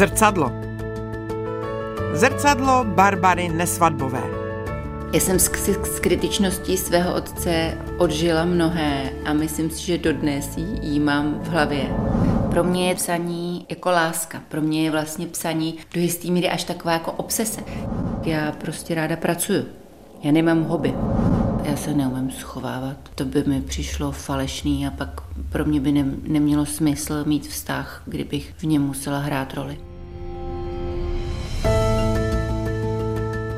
Zrcadlo. 0.00 0.52
Zrcadlo 2.14 2.84
Barbary 2.84 3.48
Nesvadbové. 3.48 4.22
Já 5.12 5.20
jsem 5.20 5.38
s, 5.38 5.50
s 5.84 6.00
kritičností 6.00 6.76
svého 6.76 7.14
otce 7.14 7.78
odžila 7.98 8.44
mnohé 8.44 9.12
a 9.24 9.32
myslím 9.32 9.70
si, 9.70 9.86
že 9.86 9.98
dodnes 9.98 10.56
jí, 10.56 10.78
jí 10.82 11.00
mám 11.00 11.40
v 11.42 11.48
hlavě. 11.48 11.96
Pro 12.50 12.64
mě 12.64 12.88
je 12.88 12.94
psaní 12.94 13.66
jako 13.70 13.90
láska. 13.90 14.42
Pro 14.48 14.60
mě 14.60 14.84
je 14.84 14.90
vlastně 14.90 15.26
psaní 15.26 15.78
do 15.94 16.00
jistý 16.00 16.30
míry 16.30 16.48
až 16.48 16.64
taková 16.64 16.92
jako 16.92 17.12
obsese. 17.12 17.60
Já 18.24 18.52
prostě 18.52 18.94
ráda 18.94 19.16
pracuju. 19.16 19.64
Já 20.22 20.32
nemám 20.32 20.64
hobby. 20.64 20.94
Já 21.64 21.76
se 21.76 21.94
neumím 21.94 22.30
schovávat. 22.30 22.96
To 23.14 23.24
by 23.24 23.44
mi 23.44 23.60
přišlo 23.60 24.12
falešný 24.12 24.86
a 24.86 24.90
pak 24.90 25.20
pro 25.52 25.64
mě 25.64 25.80
by 25.80 25.92
ne, 25.92 26.04
nemělo 26.22 26.66
smysl 26.66 27.24
mít 27.26 27.46
vztah, 27.46 28.02
kdybych 28.06 28.54
v 28.56 28.64
něm 28.64 28.82
musela 28.82 29.18
hrát 29.18 29.54
roli. 29.54 29.78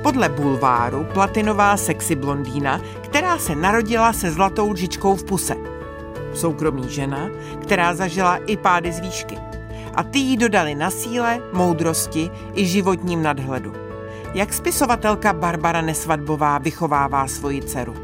Podle 0.02 0.29
bulváru 0.29 1.06
platinová 1.12 1.77
sexy 1.77 2.15
blondýna, 2.16 2.80
která 3.01 3.38
se 3.38 3.55
narodila 3.55 4.12
se 4.12 4.30
zlatou 4.30 4.70
lžičkou 4.70 5.16
v 5.16 5.24
puse. 5.24 5.56
Soukromí 6.34 6.88
žena, 6.88 7.29
která 7.62 7.95
zažila 7.95 8.37
i 8.37 8.57
pády 8.57 8.93
z 8.93 9.01
výšky. 9.01 9.38
A 9.95 10.02
ty 10.02 10.19
jí 10.19 10.37
dodali 10.37 10.74
na 10.74 10.91
síle, 10.91 11.41
moudrosti 11.52 12.30
i 12.55 12.66
životním 12.66 13.23
nadhledu. 13.23 13.73
Jak 14.34 14.52
spisovatelka 14.52 15.33
Barbara 15.33 15.80
Nesvadbová 15.80 16.59
vychovává 16.59 17.29
svoji 17.29 17.62
dceru? 17.62 17.95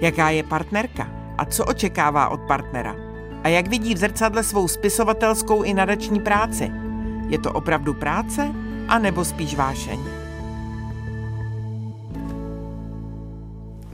Jaká 0.00 0.30
je 0.30 0.42
partnerka 0.42 1.08
a 1.38 1.44
co 1.44 1.64
očekává 1.64 2.28
od 2.28 2.40
partnera? 2.40 2.96
A 3.42 3.48
jak 3.48 3.68
vidí 3.68 3.94
v 3.94 3.98
zrcadle 3.98 4.44
svou 4.44 4.68
spisovatelskou 4.68 5.62
i 5.62 5.74
nadační 5.74 6.20
práci? 6.20 6.72
Je 7.28 7.38
to 7.38 7.52
opravdu 7.52 7.94
práce, 7.94 8.54
a 8.88 8.98
nebo 8.98 9.24
spíš 9.24 9.54
vášeň? 9.54 10.13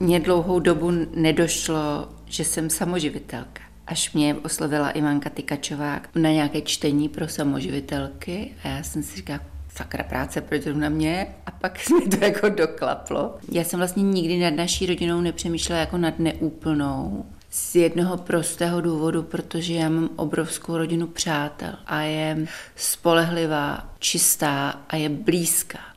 Mně 0.01 0.19
dlouhou 0.19 0.59
dobu 0.59 0.91
nedošlo, 1.15 2.09
že 2.25 2.45
jsem 2.45 2.69
samoživitelka. 2.69 3.61
Až 3.87 4.13
mě 4.13 4.35
oslovila 4.35 4.89
Ivanka 4.89 5.29
Tykačová 5.29 6.01
na 6.15 6.31
nějaké 6.31 6.61
čtení 6.61 7.09
pro 7.09 7.27
samoživitelky 7.27 8.51
a 8.63 8.67
já 8.67 8.83
jsem 8.83 9.03
si 9.03 9.15
říkala, 9.15 9.39
sakra 9.75 10.03
práce, 10.03 10.41
proč 10.41 10.61
na 10.73 10.89
mě? 10.89 11.27
A 11.45 11.51
pak 11.51 11.89
mi 11.99 12.07
to 12.07 12.25
jako 12.25 12.49
doklaplo. 12.49 13.37
Já 13.51 13.63
jsem 13.63 13.79
vlastně 13.79 14.03
nikdy 14.03 14.39
nad 14.39 14.53
naší 14.53 14.85
rodinou 14.85 15.21
nepřemýšlela 15.21 15.79
jako 15.79 15.97
nad 15.97 16.19
neúplnou. 16.19 17.25
Z 17.49 17.75
jednoho 17.75 18.17
prostého 18.17 18.81
důvodu, 18.81 19.23
protože 19.23 19.73
já 19.73 19.89
mám 19.89 20.09
obrovskou 20.15 20.77
rodinu 20.77 21.07
přátel 21.07 21.73
a 21.85 22.01
je 22.01 22.47
spolehlivá, 22.75 23.89
čistá 23.99 24.69
a 24.89 24.95
je 24.95 25.09
blízká. 25.09 25.90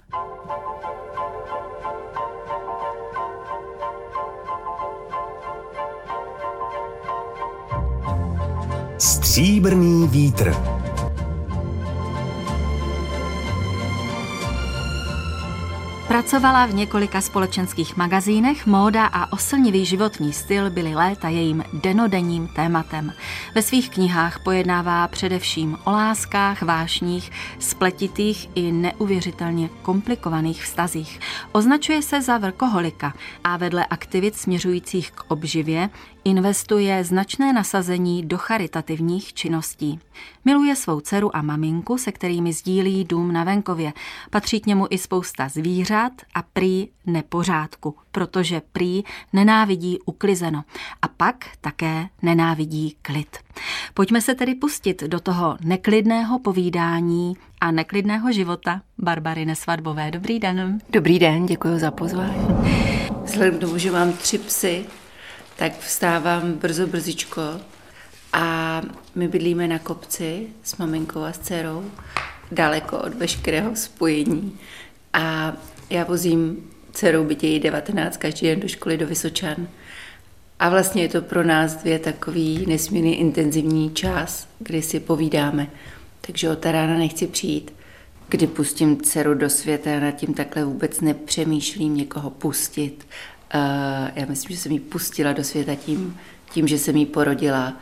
Stříbrný 9.05 10.09
vítr. 10.09 10.55
Pracovala 16.09 16.67
v 16.67 16.75
několika 16.75 17.21
společenských 17.21 17.97
magazínech, 17.97 18.67
móda 18.67 19.07
a 19.07 19.33
oslnivý 19.33 19.85
životní 19.85 20.33
styl 20.33 20.71
byly 20.71 20.95
léta 20.95 21.29
jejím 21.29 21.65
denodenním 21.73 22.49
tématem. 22.49 23.13
Ve 23.55 23.63
svých 23.63 23.91
knihách 23.91 24.39
pojednává 24.45 25.09
především 25.09 25.79
o 25.85 25.91
láskách, 25.91 26.63
vášních, 26.63 27.31
spletitých 27.59 28.49
i 28.55 28.73
neuvěřitelně 28.73 29.69
komplikovaných 29.83 30.63
vztazích. 30.63 31.21
Označuje 31.53 32.03
se 32.03 32.23
za 32.23 32.39
vrkoholika 32.39 33.15
a 33.45 33.57
vedle 33.57 33.87
aktivit 33.87 34.37
směřujících 34.37 35.11
k 35.11 35.25
obživě 35.29 35.91
investuje 36.25 37.05
značné 37.05 37.53
nasazení 37.53 38.23
do 38.23 38.39
charitativních 38.39 39.35
činností. 39.35 40.01
Miluje 40.45 40.77
svou 40.77 41.01
dceru 41.01 41.37
a 41.37 41.43
maminku, 41.43 41.99
se 41.99 42.13
kterými 42.13 42.53
sdílí 42.53 43.05
dům 43.05 43.33
na 43.33 43.45
venkově. 43.45 43.93
Patří 44.31 44.61
k 44.61 44.67
němu 44.67 44.87
i 44.91 44.99
spousta 44.99 45.49
zvířat 45.49 46.13
a 46.35 46.43
prý 46.43 46.89
nepořádku, 47.07 47.95
protože 48.13 48.63
prý 48.73 49.03
nenávidí 49.33 49.99
uklizeno 50.05 50.65
a 51.03 51.09
pak 51.09 51.47
také 51.61 52.07
nenávidí 52.23 52.97
klid. 53.03 53.37
Pojďme 53.95 54.21
se 54.21 54.35
tedy 54.35 54.55
pustit 54.55 55.03
do 55.03 55.21
toho 55.21 55.57
neklidného 55.65 56.39
povídání 56.39 57.37
a 57.61 57.71
neklidného 57.71 58.33
života 58.33 58.81
Barbary 58.99 59.45
Nesvadbové. 59.45 60.11
Dobrý 60.11 60.39
den. 60.39 60.79
Dobrý 60.91 61.19
den, 61.19 61.47
děkuji 61.47 61.79
za 61.79 61.91
pozvání. 61.91 62.47
Vzhledem 63.25 63.57
k 63.57 63.61
tomu, 63.61 63.79
že 63.79 63.91
mám 63.91 64.13
tři 64.13 64.39
psy, 64.39 64.87
tak 65.57 65.79
vstávám 65.79 66.53
brzo 66.53 66.87
brzičko 66.87 67.43
a 68.33 68.83
my 69.15 69.29
bydlíme 69.29 69.69
na 69.69 69.79
kopci 69.79 70.47
s 70.63 70.77
maminkou 70.77 71.23
a 71.23 71.33
s 71.33 71.39
dcerou, 71.39 71.85
daleko 72.53 72.99
od 72.99 73.15
veškerého 73.15 73.77
spojení. 73.77 74.59
A 75.13 75.53
já 75.91 76.05
vozím 76.05 76.71
dcerou, 76.93 77.25
bytě 77.25 77.47
jí 77.47 77.61
19, 77.61 78.17
každý 78.17 78.47
den 78.47 78.61
do 78.61 78.69
školy 78.69 78.99
do 78.99 79.07
Vysočan. 79.07 79.69
A 80.59 80.69
vlastně 80.69 81.03
je 81.03 81.09
to 81.09 81.23
pro 81.23 81.45
nás 81.45 81.75
dvě 81.75 81.99
takový 81.99 82.67
nesmírně 82.67 83.17
intenzivní 83.17 83.91
čas, 83.91 84.49
kdy 84.59 84.83
si 84.83 85.01
povídáme. 85.01 85.67
Takže 86.21 86.51
od 86.51 86.67
rána 86.67 86.99
nechci 86.99 87.27
přijít, 87.27 87.73
kdy 88.29 88.47
pustím 88.47 89.03
dceru 89.03 89.35
do 89.35 89.51
světa, 89.51 89.97
a 89.97 90.01
nad 90.01 90.11
tím 90.11 90.35
takhle 90.35 90.65
vůbec 90.65 91.01
nepřemýšlím 91.01 91.97
někoho 91.97 92.31
pustit. 92.31 93.07
Já 94.15 94.27
myslím, 94.29 94.57
že 94.57 94.63
jsem 94.63 94.73
ji 94.73 94.81
pustila 94.81 95.33
do 95.33 95.45
světa 95.45 95.75
tím, 95.75 96.17
tím, 96.53 96.69
že 96.69 96.79
jsem 96.79 96.97
ji 96.97 97.07
porodila 97.07 97.73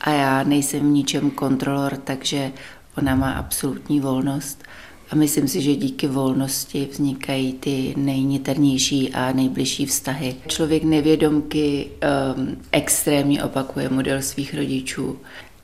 a 0.00 0.10
já 0.10 0.42
nejsem 0.42 0.80
v 0.80 0.92
ničem 0.92 1.30
kontrolor, 1.30 1.96
takže 1.96 2.52
ona 2.98 3.14
má 3.14 3.32
absolutní 3.32 4.00
volnost. 4.00 4.64
A 5.10 5.16
myslím 5.16 5.48
si, 5.48 5.62
že 5.62 5.74
díky 5.74 6.06
volnosti 6.06 6.88
vznikají 6.92 7.52
ty 7.52 7.94
nejniternější 7.96 9.12
a 9.12 9.32
nejbližší 9.32 9.86
vztahy. 9.86 10.36
Člověk 10.46 10.84
nevědomky 10.84 11.88
um, 12.36 12.56
extrémně 12.72 13.44
opakuje 13.44 13.88
model 13.88 14.22
svých 14.22 14.54
rodičů. 14.54 15.18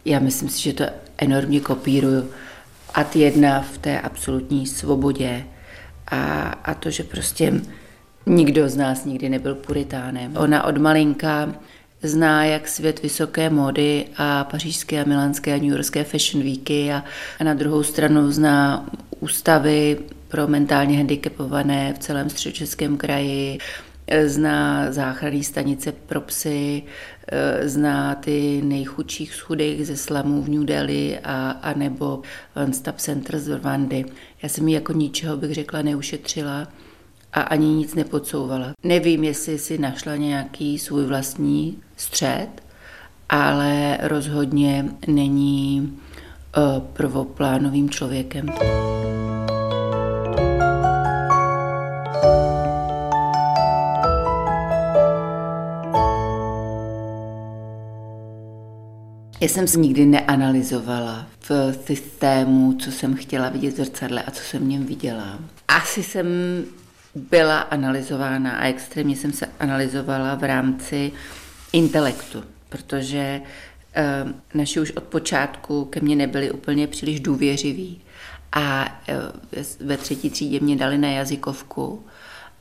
Já 0.04 0.18
myslím 0.18 0.48
si, 0.48 0.62
že 0.62 0.72
to 0.72 0.84
enormně 1.18 1.60
kopíruju. 1.60 2.30
A 2.94 3.04
ty 3.04 3.18
jedna 3.18 3.60
v 3.60 3.78
té 3.78 4.00
absolutní 4.00 4.66
svobodě 4.66 5.44
a, 6.06 6.42
a 6.42 6.74
to, 6.74 6.90
že 6.90 7.02
prostě 7.02 7.60
nikdo 8.26 8.68
z 8.68 8.76
nás 8.76 9.04
nikdy 9.04 9.28
nebyl 9.28 9.54
puritánem. 9.54 10.36
Ona 10.36 10.64
od 10.64 10.78
malinka 10.78 11.54
zná 12.02 12.44
jak 12.44 12.68
svět 12.68 13.02
vysoké 13.02 13.50
módy 13.50 14.06
a 14.16 14.44
pařížské 14.44 15.02
a 15.02 15.08
milánské 15.08 15.54
a 15.54 15.58
newyorské 15.58 16.04
fashion 16.04 16.44
weeky 16.44 16.92
a, 16.92 17.04
a 17.40 17.44
na 17.44 17.54
druhou 17.54 17.82
stranu 17.82 18.32
zná 18.32 18.86
ústavy 19.20 19.98
pro 20.28 20.46
mentálně 20.46 20.96
handicapované 20.96 21.92
v 21.92 21.98
celém 21.98 22.30
středočeském 22.30 22.96
kraji, 22.96 23.58
zná 24.24 24.92
záchranné 24.92 25.42
stanice 25.42 25.92
pro 25.92 26.20
psy, 26.20 26.82
zná 27.62 28.14
ty 28.14 28.62
nejchudších 28.64 29.34
schudech 29.34 29.86
ze 29.86 29.96
slamů 29.96 30.42
v 30.42 30.48
New 30.48 30.64
Delhi 30.64 31.18
a, 31.18 31.50
a 31.50 31.74
nebo 31.74 32.22
One 32.56 32.72
Stop 32.72 32.96
Center 32.96 33.38
z 33.38 33.48
Rwandy. 33.48 34.04
Já 34.42 34.48
jsem 34.48 34.68
ji 34.68 34.74
jako 34.74 34.92
ničeho, 34.92 35.36
bych 35.36 35.54
řekla, 35.54 35.82
neušetřila 35.82 36.68
a 37.34 37.40
ani 37.40 37.66
nic 37.66 37.94
nepodsouvala. 37.94 38.72
Nevím, 38.84 39.24
jestli 39.24 39.58
si 39.58 39.78
našla 39.78 40.16
nějaký 40.16 40.78
svůj 40.78 41.04
vlastní 41.04 41.78
střed, 41.96 42.48
ale 43.28 43.98
rozhodně 44.02 44.84
není 45.06 45.98
uh, 46.56 46.82
prvoplánovým 46.82 47.90
člověkem. 47.90 48.46
Já 59.40 59.48
jsem 59.48 59.68
se 59.68 59.78
nikdy 59.78 60.06
neanalyzovala 60.06 61.26
v 61.48 61.72
systému, 61.86 62.72
co 62.72 62.92
jsem 62.92 63.14
chtěla 63.14 63.48
vidět 63.48 63.70
v 63.70 63.76
zrcadle 63.76 64.22
a 64.22 64.30
co 64.30 64.42
jsem 64.42 64.62
v 64.62 64.66
něm 64.66 64.84
viděla. 64.84 65.38
Asi 65.68 66.02
jsem 66.02 66.26
byla 67.14 67.60
analyzována 67.60 68.52
a 68.52 68.66
extrémně 68.66 69.16
jsem 69.16 69.32
se 69.32 69.46
analyzovala 69.60 70.34
v 70.34 70.44
rámci 70.44 71.12
intelektu, 71.72 72.44
protože 72.68 73.40
uh, 73.44 74.32
naši 74.54 74.80
už 74.80 74.90
od 74.90 75.04
počátku 75.04 75.84
ke 75.84 76.00
mně 76.00 76.16
nebyli 76.16 76.50
úplně 76.50 76.86
příliš 76.86 77.20
důvěřiví 77.20 78.00
a 78.52 78.98
uh, 79.08 79.86
ve 79.86 79.96
třetí 79.96 80.30
třídě 80.30 80.60
mě 80.60 80.76
dali 80.76 80.98
na 80.98 81.08
jazykovku 81.08 82.04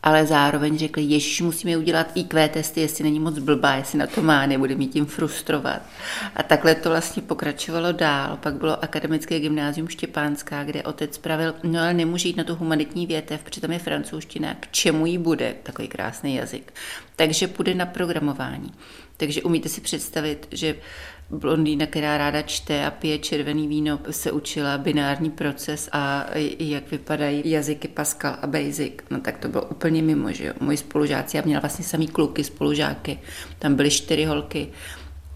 ale 0.04 0.26
zároveň 0.26 0.78
řekli, 0.78 1.04
ježiš, 1.04 1.42
musíme 1.42 1.78
udělat 1.78 2.12
IQ 2.16 2.50
testy, 2.50 2.82
jestli 2.82 3.04
není 3.04 3.20
moc 3.20 3.40
blbá, 3.40 3.74
jestli 3.74 4.00
na 4.00 4.08
to 4.08 4.22
má, 4.22 4.46
nebude 4.46 4.76
mě 4.76 4.88
tím 4.88 5.06
frustrovat. 5.06 5.82
A 6.36 6.44
takhle 6.44 6.76
to 6.76 6.90
vlastně 6.90 7.22
pokračovalo 7.22 7.92
dál. 7.92 8.38
Pak 8.38 8.54
bylo 8.54 8.84
akademické 8.84 9.40
gymnázium 9.40 9.88
Štěpánská, 9.88 10.64
kde 10.64 10.84
otec 10.84 11.18
pravil, 11.18 11.56
no 11.64 11.80
ale 11.80 11.94
nemůže 11.94 12.28
jít 12.28 12.38
na 12.38 12.44
tu 12.44 12.56
humanitní 12.56 13.08
větev, 13.08 13.42
tam 13.62 13.72
je 13.72 13.80
francouzština, 13.80 14.56
k 14.60 14.68
čemu 14.72 15.06
jí 15.06 15.18
bude, 15.18 15.56
takový 15.64 15.88
krásný 15.88 16.36
jazyk. 16.36 16.74
Takže 17.16 17.48
půjde 17.48 17.74
na 17.74 17.86
programování. 17.86 18.74
Takže 19.18 19.42
umíte 19.42 19.70
si 19.70 19.82
představit, 19.82 20.48
že 20.52 20.76
blondýna, 21.30 21.86
která 21.86 22.18
ráda 22.18 22.42
čte 22.42 22.86
a 22.86 22.92
pije 22.92 23.18
červený 23.18 23.68
víno, 23.68 24.00
se 24.12 24.32
učila 24.32 24.78
binární 24.78 25.32
proces 25.32 25.90
a 25.92 26.26
jak 26.60 26.92
vypadají 26.92 27.42
jazyky 27.46 27.88
Pascal 27.88 28.38
a 28.42 28.48
Basic. 28.48 28.94
No 29.10 29.22
tak 29.22 29.38
to 29.38 29.48
bylo 29.48 29.66
úplně 29.66 30.02
mimo, 30.02 30.32
že 30.32 30.46
jo. 30.46 30.54
Moji 30.60 30.78
spolužáci, 30.78 31.38
já 31.38 31.44
měla 31.46 31.62
vlastně 31.62 31.86
samý 31.86 32.08
kluky, 32.08 32.44
spolužáky, 32.44 33.20
tam 33.60 33.76
byly 33.76 33.90
čtyři 33.90 34.26
holky, 34.26 34.68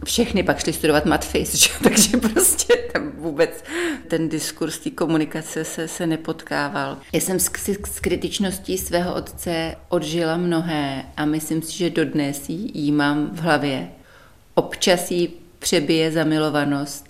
všechny 0.05 0.43
pak 0.43 0.59
šli 0.59 0.73
studovat 0.73 1.05
matfis, 1.05 1.55
že? 1.63 1.69
takže 1.83 2.17
prostě 2.17 2.73
tam 2.93 3.11
vůbec 3.11 3.63
ten 4.07 4.29
diskurs 4.29 4.79
té 4.79 4.89
komunikace 4.89 5.63
se, 5.63 5.87
se 5.87 6.07
nepotkával. 6.07 6.97
Já 7.13 7.19
jsem 7.19 7.39
s, 7.39 7.51
s 7.91 7.99
kritičností 7.99 8.77
svého 8.77 9.15
otce 9.15 9.75
odžila 9.89 10.37
mnohé 10.37 11.03
a 11.17 11.25
myslím 11.25 11.61
si, 11.61 11.77
že 11.77 11.89
dodnes 11.89 12.49
jí, 12.49 12.71
jí 12.73 12.91
mám 12.91 13.29
v 13.31 13.39
hlavě. 13.39 13.89
Občas 14.53 15.11
jí 15.11 15.29
přebije 15.59 16.11
zamilovanost 16.11 17.09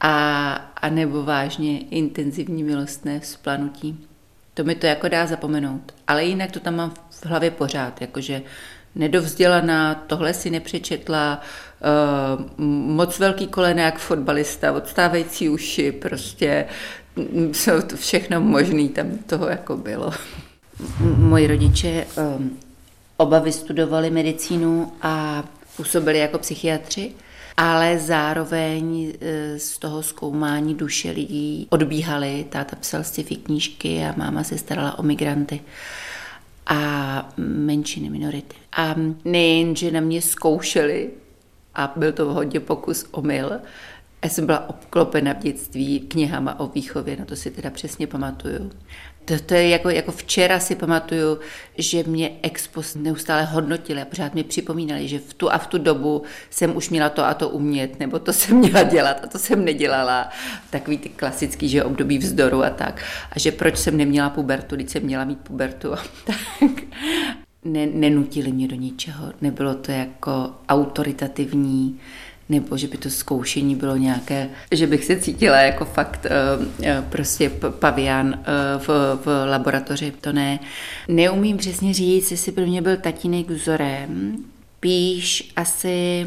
a, 0.00 0.52
a 0.76 0.88
nebo 0.88 1.22
vážně 1.22 1.78
intenzivní 1.78 2.62
milostné 2.62 3.20
vzplanutí. 3.20 4.06
To 4.54 4.64
mi 4.64 4.74
to 4.74 4.86
jako 4.86 5.08
dá 5.08 5.26
zapomenout. 5.26 5.94
Ale 6.06 6.24
jinak 6.24 6.50
to 6.50 6.60
tam 6.60 6.76
mám 6.76 6.94
v 7.10 7.26
hlavě 7.26 7.50
pořád, 7.50 8.00
jakože 8.00 8.42
nedovzdělaná, 8.94 9.94
tohle 9.94 10.34
si 10.34 10.50
nepřečetla, 10.50 11.40
uh, 12.38 12.64
moc 12.66 13.18
velký 13.18 13.46
kolena 13.46 13.82
jak 13.82 13.98
fotbalista, 13.98 14.72
odstávající 14.72 15.48
uši, 15.48 15.92
prostě 15.92 16.66
jsou 17.52 17.80
to 17.82 17.96
všechno 17.96 18.40
možné, 18.40 18.88
tam 18.88 19.18
toho 19.26 19.48
jako 19.48 19.76
bylo. 19.76 20.12
Moji 21.00 21.46
rodiče 21.46 22.06
um, 22.16 22.58
oba 23.16 23.38
vystudovali 23.38 24.10
medicínu 24.10 24.92
a 25.02 25.44
působili 25.76 26.18
jako 26.18 26.38
psychiatři 26.38 27.12
ale 27.58 27.98
zároveň 27.98 29.12
e, 29.20 29.58
z 29.58 29.78
toho 29.78 30.02
zkoumání 30.02 30.74
duše 30.74 31.10
lidí 31.10 31.66
odbíhali. 31.70 32.46
Táta 32.48 32.76
psal 32.76 33.04
sci-fi 33.04 33.36
knížky 33.36 34.04
a 34.04 34.14
máma 34.16 34.44
se 34.44 34.58
starala 34.58 34.98
o 34.98 35.02
migranty 35.02 35.60
a 36.68 37.32
menšiny, 37.36 38.10
minority. 38.10 38.56
A 38.72 38.94
nejen, 39.24 39.76
že 39.76 39.90
na 39.90 40.00
mě 40.00 40.22
zkoušeli, 40.22 41.10
a 41.74 41.92
byl 41.96 42.12
to 42.12 42.32
hodně 42.32 42.60
pokus 42.60 43.06
omyl, 43.10 43.50
já 44.24 44.30
jsem 44.30 44.46
byla 44.46 44.68
obklopena 44.68 45.32
v 45.34 45.38
dětství 45.38 46.00
knihama 46.00 46.60
o 46.60 46.66
výchově, 46.68 47.16
na 47.16 47.24
to 47.24 47.36
si 47.36 47.50
teda 47.50 47.70
přesně 47.70 48.06
pamatuju. 48.06 48.70
To, 49.28 49.34
to 49.46 49.54
je 49.54 49.68
jako, 49.68 49.90
jako 49.90 50.12
včera 50.12 50.60
si 50.60 50.74
pamatuju, 50.74 51.38
že 51.78 52.02
mě 52.06 52.30
expos 52.42 52.94
neustále 52.94 53.44
hodnotili 53.44 54.02
a 54.02 54.04
pořád 54.04 54.34
mi 54.34 54.44
připomínali, 54.44 55.08
že 55.08 55.18
v 55.18 55.34
tu 55.34 55.52
a 55.52 55.58
v 55.58 55.66
tu 55.66 55.78
dobu 55.78 56.22
jsem 56.50 56.76
už 56.76 56.90
měla 56.90 57.08
to 57.08 57.24
a 57.24 57.34
to 57.34 57.48
umět, 57.48 58.00
nebo 58.00 58.18
to 58.18 58.32
jsem 58.32 58.56
měla 58.56 58.82
dělat 58.82 59.20
a 59.24 59.26
to 59.26 59.38
jsem 59.38 59.64
nedělala. 59.64 60.28
Takový 60.70 60.98
ty 60.98 61.08
klasický, 61.08 61.68
že 61.68 61.84
období 61.84 62.18
vzdoru 62.18 62.64
a 62.64 62.70
tak. 62.70 63.02
A 63.32 63.38
že 63.38 63.52
proč 63.52 63.76
jsem 63.76 63.96
neměla 63.96 64.30
pubertu, 64.30 64.76
když 64.76 64.90
jsem 64.90 65.02
měla 65.02 65.24
mít 65.24 65.38
pubertu. 65.38 65.94
tak 66.24 66.82
ne, 67.64 67.86
nenutili 67.86 68.52
mě 68.52 68.68
do 68.68 68.76
ničeho. 68.76 69.32
Nebylo 69.40 69.74
to 69.74 69.92
jako 69.92 70.50
autoritativní 70.68 72.00
nebo 72.48 72.76
že 72.76 72.88
by 72.88 72.98
to 72.98 73.10
zkoušení 73.10 73.76
bylo 73.76 73.96
nějaké, 73.96 74.48
že 74.72 74.86
bych 74.86 75.04
se 75.04 75.16
cítila 75.16 75.56
jako 75.56 75.84
fakt 75.84 76.26
uh, 76.26 77.04
prostě 77.08 77.50
pavián 77.70 78.26
uh, 78.26 78.82
v, 78.82 78.88
v 79.24 79.46
laboratoři, 79.50 80.12
to 80.20 80.32
ne. 80.32 80.58
Neumím 81.08 81.56
přesně 81.56 81.94
říct, 81.94 82.30
jestli 82.30 82.52
pro 82.52 82.66
mě 82.66 82.82
byl 82.82 82.96
tatínek 82.96 83.50
vzorem, 83.50 84.36
píš 84.80 85.52
asi 85.56 86.26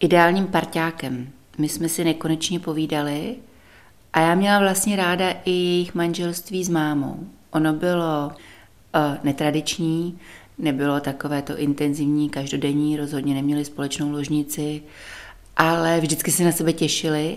ideálním 0.00 0.46
parťákem. 0.46 1.28
My 1.58 1.68
jsme 1.68 1.88
si 1.88 2.04
nekonečně 2.04 2.60
povídali 2.60 3.34
a 4.12 4.20
já 4.20 4.34
měla 4.34 4.58
vlastně 4.58 4.96
ráda 4.96 5.30
i 5.44 5.50
jejich 5.50 5.94
manželství 5.94 6.64
s 6.64 6.68
mámou. 6.68 7.26
Ono 7.50 7.72
bylo 7.72 8.32
netradiční, 9.24 10.18
nebylo 10.58 11.00
takové 11.00 11.42
to 11.42 11.58
intenzivní, 11.58 12.30
každodenní, 12.30 12.96
rozhodně 12.96 13.34
neměli 13.34 13.64
společnou 13.64 14.10
ložnici, 14.10 14.82
ale 15.58 16.00
vždycky 16.00 16.32
se 16.32 16.44
na 16.44 16.52
sebe 16.52 16.72
těšili, 16.72 17.36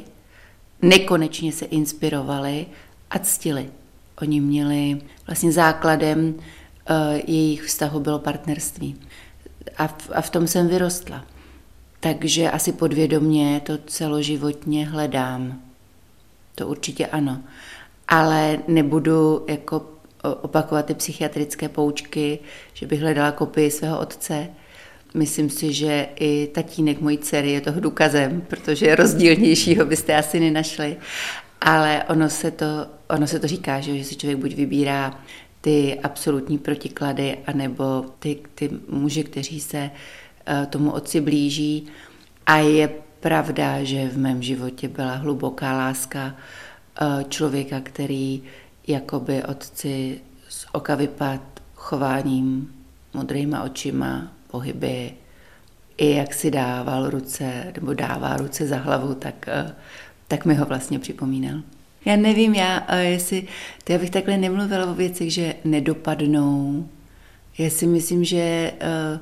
nekonečně 0.82 1.52
se 1.52 1.66
inspirovali 1.66 2.66
a 3.10 3.20
ctili. 3.20 3.70
Oni 4.22 4.42
měli 4.42 5.02
vlastně 5.28 5.52
základem 5.52 6.28
uh, 6.30 6.36
jejich 7.28 7.64
vztahu 7.64 8.00
bylo 8.00 8.20
partnerství. 8.20 8.96
A 9.78 9.88
v, 9.88 10.12
a 10.14 10.22
v 10.22 10.30
tom 10.30 10.48
jsem 10.48 10.68
vyrostla. 10.68 11.26
Takže 12.00 12.52
asi 12.52 12.72
podvědomně 12.74 13.62
to 13.66 13.78
celoživotně 13.78 14.88
hledám. 14.88 15.62
To 16.56 16.68
určitě 16.68 17.08
ano. 17.08 17.42
Ale 18.08 18.60
nebudu 18.68 19.46
jako 19.48 19.86
opakovat 20.42 20.86
ty 20.86 20.94
psychiatrické 20.94 21.70
poučky, 21.70 22.40
že 22.74 22.88
bych 22.88 23.02
hledala 23.02 23.32
kopii 23.32 23.72
svého 23.72 24.00
otce, 24.00 24.50
Myslím 25.14 25.50
si, 25.50 25.74
že 25.74 26.08
i 26.16 26.48
tatínek 26.48 27.02
mojí 27.02 27.18
dcery 27.18 27.52
je 27.52 27.62
toho 27.62 27.80
důkazem, 27.80 28.42
protože 28.42 28.96
rozdílnějšího 28.96 29.86
byste 29.86 30.16
asi 30.16 30.40
nenašli. 30.40 30.98
Ale 31.62 32.04
ono 32.10 32.30
se 32.30 32.52
to, 32.52 32.66
ono 33.10 33.28
se 33.28 33.40
to 33.40 33.48
říká, 33.48 33.80
že, 33.80 33.98
že 33.98 34.04
si 34.04 34.16
člověk 34.16 34.40
buď 34.40 34.56
vybírá 34.56 35.20
ty 35.62 36.00
absolutní 36.04 36.58
protiklady, 36.58 37.38
anebo 37.48 38.06
ty, 38.20 38.40
ty 38.56 38.70
muže, 38.90 39.24
kteří 39.24 39.60
se 39.60 39.90
uh, 39.92 40.66
tomu 40.66 40.92
otci 40.92 41.22
blíží. 41.22 41.88
A 42.46 42.58
je 42.58 42.90
pravda, 43.20 43.84
že 43.84 44.10
v 44.10 44.18
mém 44.18 44.42
životě 44.42 44.88
byla 44.88 45.16
hluboká 45.16 45.78
láska 45.78 46.36
uh, 47.02 47.24
člověka, 47.24 47.80
který 47.80 48.44
jakoby 48.88 49.44
otci 49.44 50.22
z 50.50 50.66
oka 50.72 50.96
vypad 50.96 51.42
chováním, 51.76 52.74
modrýma 53.14 53.64
očima, 53.64 54.32
pohyby, 54.52 55.12
i 55.98 56.16
jak 56.16 56.34
si 56.34 56.52
dával 56.52 57.10
ruce, 57.10 57.72
nebo 57.76 57.94
dává 57.94 58.38
ruce 58.38 58.68
za 58.68 58.78
hlavu, 58.78 59.14
tak, 59.14 59.46
eh, 59.48 59.76
tak 60.28 60.46
mi 60.46 60.56
ho 60.56 60.66
vlastně 60.66 61.00
připomínal. 61.00 61.62
Já 62.06 62.16
nevím, 62.16 62.56
já, 62.56 62.86
eh, 62.88 63.04
jestli, 63.04 63.48
to 63.84 63.94
já 63.94 64.00
bych 64.00 64.10
takhle 64.10 64.38
nemluvila 64.38 64.86
o 64.86 64.94
věcech, 64.94 65.34
že 65.34 65.56
nedopadnou. 65.64 66.88
Já 67.58 67.70
si 67.70 67.88
myslím, 67.88 68.24
že 68.24 68.74
uh, 68.82 69.20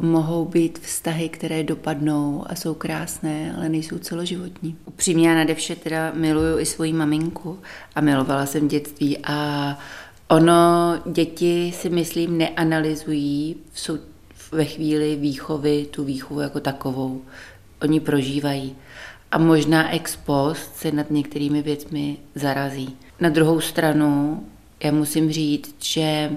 mohou 0.00 0.44
být 0.44 0.78
vztahy, 0.78 1.28
které 1.28 1.62
dopadnou 1.64 2.44
a 2.46 2.54
jsou 2.54 2.74
krásné, 2.74 3.54
ale 3.56 3.68
nejsou 3.68 3.98
celoživotní. 3.98 4.76
Upřímně 4.84 5.28
já 5.28 5.34
nade 5.34 5.54
vše 5.54 5.76
teda 5.76 6.12
miluju 6.14 6.58
i 6.58 6.66
svoji 6.66 6.92
maminku 6.92 7.58
a 7.94 8.00
milovala 8.00 8.46
jsem 8.46 8.68
dětství 8.68 9.18
a 9.24 9.78
ono, 10.28 10.98
děti 11.06 11.72
si 11.76 11.90
myslím 11.90 12.38
neanalyzují 12.38 13.56
v, 13.72 13.80
sou, 13.80 13.98
ve 14.52 14.64
chvíli 14.64 15.16
výchovy 15.16 15.86
tu 15.90 16.04
výchovu 16.04 16.40
jako 16.40 16.60
takovou. 16.60 17.22
Oni 17.82 18.00
prožívají. 18.00 18.76
A 19.32 19.38
možná 19.38 19.94
ex 19.94 20.16
post 20.16 20.76
se 20.76 20.92
nad 20.92 21.10
některými 21.10 21.62
věcmi 21.62 22.16
zarazí. 22.34 22.96
Na 23.20 23.28
druhou 23.28 23.60
stranu, 23.60 24.42
já 24.84 24.92
musím 24.92 25.32
říct, 25.32 25.74
že 25.84 26.30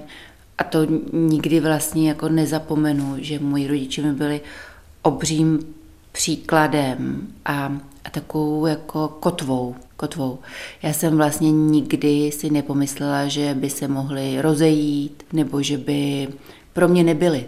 a 0.58 0.64
to 0.64 0.86
nikdy 1.12 1.60
vlastně 1.60 2.08
jako 2.08 2.28
nezapomenu, 2.28 3.16
že 3.18 3.38
moji 3.38 3.66
rodiče 3.66 4.02
mi 4.02 4.12
byli 4.12 4.40
obřím 5.02 5.74
příkladem 6.12 7.28
a, 7.44 7.78
a 8.04 8.10
takovou 8.10 8.66
jako 8.66 9.08
kotvou, 9.08 9.74
kotvou. 9.96 10.38
Já 10.82 10.92
jsem 10.92 11.16
vlastně 11.16 11.52
nikdy 11.52 12.32
si 12.32 12.50
nepomyslela, 12.50 13.28
že 13.28 13.54
by 13.54 13.70
se 13.70 13.88
mohli 13.88 14.42
rozejít, 14.42 15.22
nebo 15.32 15.62
že 15.62 15.78
by 15.78 16.28
pro 16.72 16.88
mě 16.88 17.04
nebyli. 17.04 17.46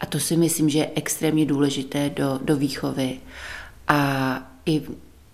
A 0.00 0.06
to 0.06 0.20
si 0.20 0.36
myslím, 0.36 0.68
že 0.68 0.78
je 0.78 0.90
extrémně 0.94 1.46
důležité 1.46 2.10
do, 2.10 2.40
do 2.42 2.56
výchovy. 2.56 3.20
A 3.88 4.52
i 4.66 4.82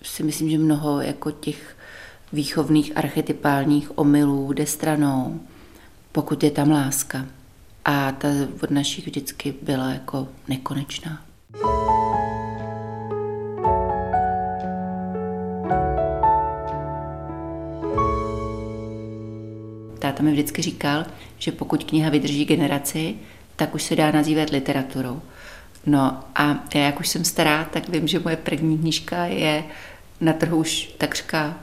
si 0.03 0.23
myslím, 0.23 0.51
že 0.51 0.59
mnoho 0.59 1.01
jako 1.01 1.31
těch 1.31 1.77
výchovných 2.33 2.97
archetypálních 2.97 3.99
omylů 3.99 4.53
jde 4.53 4.67
stranou, 4.67 5.41
pokud 6.13 6.43
je 6.43 6.51
tam 6.51 6.71
láska. 6.71 7.27
A 7.85 8.13
ta 8.13 8.29
od 8.63 8.71
našich 8.71 9.07
vždycky 9.07 9.55
byla 9.63 9.91
jako 9.91 10.29
nekonečná. 10.49 11.27
táta 20.07 20.23
mi 20.23 20.33
vždycky 20.33 20.63
říkal, 20.63 21.05
že 21.39 21.53
pokud 21.53 21.85
kniha 21.85 22.11
vydrží 22.11 22.45
generaci, 22.45 23.15
tak 23.57 23.75
už 23.75 23.83
se 23.83 23.97
dá 23.97 24.11
nazývat 24.11 24.51
literaturou. 24.51 25.23
No 25.87 26.25
a 26.35 26.65
já, 26.75 26.81
jak 26.81 27.01
už 27.01 27.09
jsem 27.09 27.25
stará, 27.25 27.65
tak 27.65 27.89
vím, 27.89 28.09
že 28.09 28.19
moje 28.19 28.37
první 28.37 28.79
knižka 28.79 29.25
je 29.25 29.65
na 30.21 30.33
trhu 30.33 30.57
už 30.57 30.95
takřka 30.99 31.61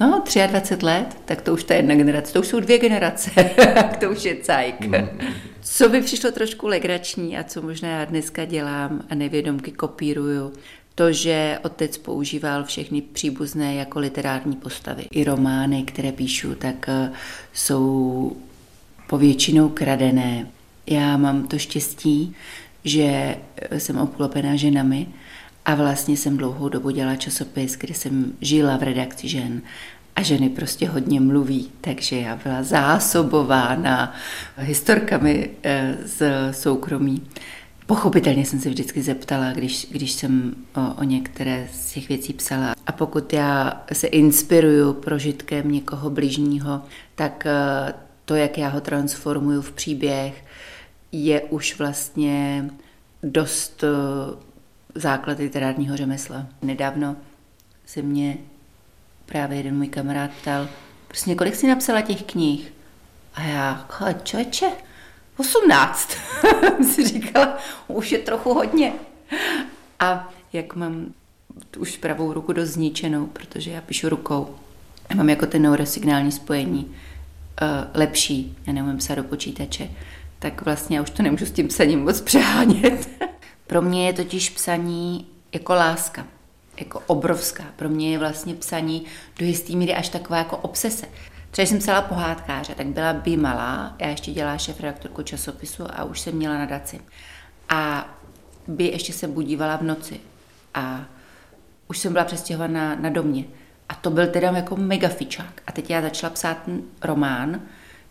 no, 0.00 0.22
23 0.46 0.86
let, 0.86 1.16
tak 1.24 1.42
to 1.42 1.52
už 1.52 1.64
ta 1.64 1.74
jedna 1.74 1.94
generace, 1.94 2.32
to 2.32 2.40
už 2.40 2.46
jsou 2.46 2.60
dvě 2.60 2.78
generace, 2.78 3.30
to 4.00 4.10
už 4.10 4.24
je 4.24 4.36
cajk. 4.36 4.80
Mm. 4.80 5.08
Co 5.62 5.88
by 5.88 6.00
přišlo 6.00 6.32
trošku 6.32 6.66
legrační 6.66 7.38
a 7.38 7.44
co 7.44 7.62
možná 7.62 7.88
já 7.88 8.04
dneska 8.04 8.44
dělám 8.44 9.02
a 9.10 9.14
nevědomky 9.14 9.72
kopíruju, 9.72 10.52
to, 10.94 11.12
že 11.12 11.58
otec 11.62 11.98
používal 11.98 12.64
všechny 12.64 13.02
příbuzné 13.02 13.74
jako 13.74 13.98
literární 13.98 14.56
postavy. 14.56 15.04
I 15.10 15.24
romány, 15.24 15.82
které 15.82 16.12
píšu, 16.12 16.54
tak 16.54 16.88
eh, 16.88 17.12
jsou 17.52 18.36
povětšinou 19.08 19.68
kradené. 19.68 20.46
Já 20.90 21.16
mám 21.16 21.42
to 21.42 21.58
štěstí, 21.58 22.34
že 22.84 23.36
jsem 23.78 23.98
obklopená 23.98 24.56
ženami 24.56 25.06
a 25.64 25.74
vlastně 25.74 26.16
jsem 26.16 26.36
dlouhou 26.36 26.68
dobu 26.68 26.90
dělala 26.90 27.16
časopis, 27.16 27.76
kde 27.76 27.94
jsem 27.94 28.32
žila 28.40 28.76
v 28.76 28.82
redakci 28.82 29.28
žen 29.28 29.62
a 30.16 30.22
ženy 30.22 30.48
prostě 30.48 30.88
hodně 30.88 31.20
mluví, 31.20 31.70
takže 31.80 32.16
já 32.16 32.36
byla 32.44 32.62
zásobována 32.62 34.14
historkami 34.56 35.50
eh, 35.62 35.96
z 36.04 36.22
soukromí. 36.50 37.22
Pochopitelně 37.86 38.46
jsem 38.46 38.60
se 38.60 38.68
vždycky 38.68 39.02
zeptala, 39.02 39.52
když, 39.52 39.86
když 39.90 40.12
jsem 40.12 40.54
o, 40.74 40.94
o 41.00 41.04
některé 41.04 41.68
z 41.72 41.92
těch 41.92 42.08
věcí 42.08 42.32
psala. 42.32 42.74
A 42.86 42.92
pokud 42.92 43.32
já 43.32 43.84
se 43.92 44.06
inspiruju 44.06 44.92
prožitkem 44.92 45.72
někoho 45.72 46.10
bližního, 46.10 46.82
tak 47.14 47.46
eh, 47.46 47.94
to, 48.24 48.34
jak 48.34 48.58
já 48.58 48.68
ho 48.68 48.80
transformuju 48.80 49.62
v 49.62 49.72
příběh, 49.72 50.44
je 51.12 51.40
už 51.40 51.78
vlastně 51.78 52.70
dost 53.22 53.84
eh, 53.84 53.88
základ 54.94 55.38
literárního 55.38 55.96
řemesla. 55.96 56.46
Nedávno 56.62 57.16
se 57.86 58.02
mě 58.02 58.36
právě 59.26 59.56
jeden 59.56 59.76
můj 59.76 59.88
kamarád 59.88 60.30
ptal, 60.30 60.68
prostě 61.08 61.34
kolik 61.34 61.54
jsi 61.54 61.66
napsala 61.66 62.00
těch 62.00 62.22
knih? 62.22 62.72
A 63.34 63.42
já, 63.42 63.88
čoče, 64.22 64.70
18. 65.36 66.16
si 66.94 67.08
říkala, 67.08 67.58
už 67.88 68.12
je 68.12 68.18
trochu 68.18 68.54
hodně. 68.54 68.92
A 70.00 70.32
jak 70.52 70.74
mám 70.76 71.14
už 71.78 71.96
pravou 71.96 72.32
ruku 72.32 72.52
dost 72.52 72.68
zničenou, 72.68 73.26
protože 73.26 73.70
já 73.70 73.80
píšu 73.80 74.08
rukou. 74.08 74.56
Já 75.10 75.16
mám 75.16 75.28
jako 75.28 75.46
ten 75.46 75.62
neurosignální 75.62 76.32
spojení 76.32 76.84
uh, 76.84 77.68
lepší, 77.94 78.56
já 78.66 78.72
neumím 78.72 78.96
psát 78.96 79.14
do 79.14 79.24
počítače, 79.24 79.90
tak 80.40 80.62
vlastně 80.62 80.96
já 80.96 81.02
už 81.02 81.10
to 81.10 81.22
nemůžu 81.22 81.46
s 81.46 81.50
tím 81.50 81.68
psaním 81.68 82.04
moc 82.04 82.20
přehánět. 82.20 83.08
Pro 83.66 83.82
mě 83.82 84.06
je 84.06 84.12
totiž 84.12 84.50
psaní 84.50 85.26
jako 85.52 85.74
láska, 85.74 86.26
jako 86.80 87.02
obrovská. 87.06 87.64
Pro 87.76 87.88
mě 87.88 88.12
je 88.12 88.18
vlastně 88.18 88.54
psaní 88.54 89.04
do 89.38 89.46
jistý 89.46 89.76
míry 89.76 89.94
až 89.94 90.08
taková 90.08 90.38
jako 90.38 90.56
obsese. 90.56 91.06
Třeba 91.50 91.66
jsem 91.66 91.78
psala 91.78 92.02
pohádkáře, 92.02 92.74
tak 92.74 92.86
byla 92.86 93.12
by 93.12 93.36
malá, 93.36 93.94
já 93.98 94.08
ještě 94.08 94.32
dělala 94.32 94.58
šéf 94.58 94.80
redaktorku 94.80 95.22
časopisu 95.22 95.84
a 95.90 96.04
už 96.04 96.20
jsem 96.20 96.34
měla 96.34 96.58
nadaci. 96.58 97.00
A 97.68 98.08
by 98.66 98.84
ještě 98.84 99.12
se 99.12 99.28
budívala 99.28 99.76
v 99.76 99.82
noci 99.82 100.20
a 100.74 101.04
už 101.88 101.98
jsem 101.98 102.12
byla 102.12 102.24
přestěhovaná 102.24 102.94
na 102.94 103.10
domě. 103.10 103.44
A 103.88 103.94
to 103.94 104.10
byl 104.10 104.26
teda 104.26 104.50
jako 104.50 104.76
mega 104.76 105.08
fičák. 105.08 105.62
A 105.66 105.72
teď 105.72 105.90
já 105.90 106.02
začala 106.02 106.30
psát 106.30 106.68
román, 107.02 107.60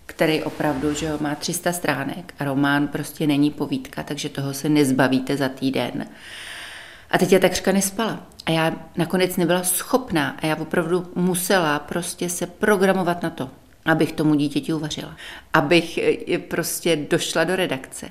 který 0.10 0.44
opravdu 0.44 0.94
že 0.94 1.12
má 1.20 1.36
300 1.36 1.72
stránek 1.72 2.34
a 2.40 2.44
román 2.44 2.88
prostě 2.88 3.28
není 3.28 3.52
povídka, 3.52 4.04
takže 4.04 4.30
toho 4.30 4.54
se 4.54 4.70
nezbavíte 4.70 5.38
za 5.38 5.50
týden. 5.50 6.06
A 7.12 7.18
teď 7.18 7.32
já 7.32 7.40
takřka 7.40 7.72
nespala. 7.72 8.28
A 8.46 8.52
já 8.52 8.76
nakonec 8.98 9.38
nebyla 9.38 9.64
schopná 9.64 10.38
a 10.42 10.46
já 10.46 10.56
opravdu 10.56 11.12
musela 11.16 11.80
prostě 11.80 12.30
se 12.30 12.48
programovat 12.48 13.24
na 13.24 13.30
to, 13.30 13.50
abych 13.86 14.12
tomu 14.12 14.36
dítěti 14.36 14.74
uvařila. 14.74 15.16
Abych 15.54 16.00
prostě 16.48 16.96
došla 16.96 17.44
do 17.44 17.56
redakce. 17.56 18.10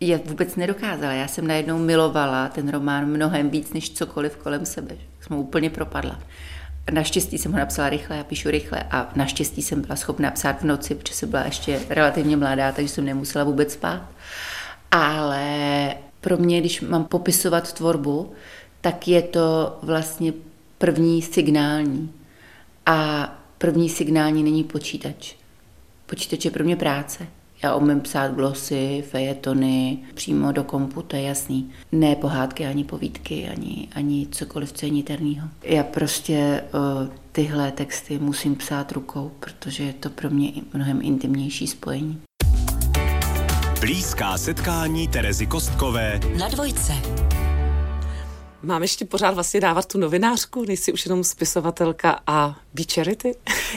Já 0.00 0.18
vůbec 0.24 0.56
nedokázala. 0.56 1.12
Já 1.12 1.28
jsem 1.28 1.46
najednou 1.46 1.78
milovala 1.78 2.48
ten 2.48 2.68
román 2.68 3.06
mnohem 3.06 3.50
víc 3.50 3.72
než 3.72 3.90
cokoliv 3.90 4.36
kolem 4.36 4.66
sebe. 4.66 4.96
Jsem 5.20 5.36
úplně 5.36 5.70
propadla. 5.70 6.18
Naštěstí 6.90 7.38
jsem 7.38 7.52
ho 7.52 7.58
napsala 7.58 7.88
rychle, 7.88 8.16
já 8.16 8.24
píšu 8.24 8.50
rychle 8.50 8.82
a 8.90 9.12
naštěstí 9.16 9.62
jsem 9.62 9.80
byla 9.80 9.96
schopná 9.96 10.30
psát 10.30 10.60
v 10.60 10.64
noci, 10.64 10.94
protože 10.94 11.14
jsem 11.14 11.30
byla 11.30 11.44
ještě 11.44 11.80
relativně 11.88 12.36
mladá, 12.36 12.72
takže 12.72 12.88
jsem 12.88 13.04
nemusela 13.04 13.44
vůbec 13.44 13.72
spát. 13.72 14.02
Ale 14.90 15.94
pro 16.20 16.36
mě, 16.36 16.60
když 16.60 16.80
mám 16.80 17.04
popisovat 17.04 17.72
tvorbu, 17.72 18.32
tak 18.80 19.08
je 19.08 19.22
to 19.22 19.78
vlastně 19.82 20.32
první 20.78 21.22
signální. 21.22 22.12
A 22.86 23.28
první 23.58 23.88
signální 23.88 24.42
není 24.42 24.64
počítač. 24.64 25.34
Počítač 26.06 26.44
je 26.44 26.50
pro 26.50 26.64
mě 26.64 26.76
práce. 26.76 27.26
Já 27.64 27.74
umím 27.74 28.00
psát 28.00 28.34
glosy, 28.34 29.04
fejetony, 29.10 29.98
přímo 30.14 30.52
do 30.52 30.64
kompu, 30.64 31.02
to 31.02 31.16
je 31.16 31.22
jasný. 31.22 31.70
Ne 31.92 32.16
pohádky, 32.16 32.66
ani 32.66 32.84
povídky, 32.84 33.48
ani, 33.48 33.88
ani 33.94 34.26
cokoliv, 34.30 34.72
co 34.72 34.86
je 34.86 34.90
niterného. 34.90 35.48
Já 35.62 35.84
prostě 35.84 36.64
uh, 36.74 37.08
tyhle 37.32 37.72
texty 37.72 38.18
musím 38.18 38.56
psát 38.56 38.92
rukou, 38.92 39.32
protože 39.40 39.84
je 39.84 39.92
to 39.92 40.10
pro 40.10 40.30
mě 40.30 40.52
mnohem 40.74 41.00
intimnější 41.02 41.66
spojení. 41.66 42.20
Blízká 43.80 44.38
setkání 44.38 45.08
Terezy 45.08 45.46
Kostkové 45.46 46.20
na 46.38 46.48
dvojce. 46.48 46.92
Mám 48.62 48.82
ještě 48.82 49.04
pořád 49.04 49.34
vlastně 49.34 49.60
dávat 49.60 49.86
tu 49.86 49.98
novinářku? 49.98 50.64
Nejsi 50.64 50.92
už 50.92 51.06
jenom 51.06 51.24
spisovatelka 51.24 52.20
a 52.26 52.56
be 52.74 52.82
charity? 52.94 53.34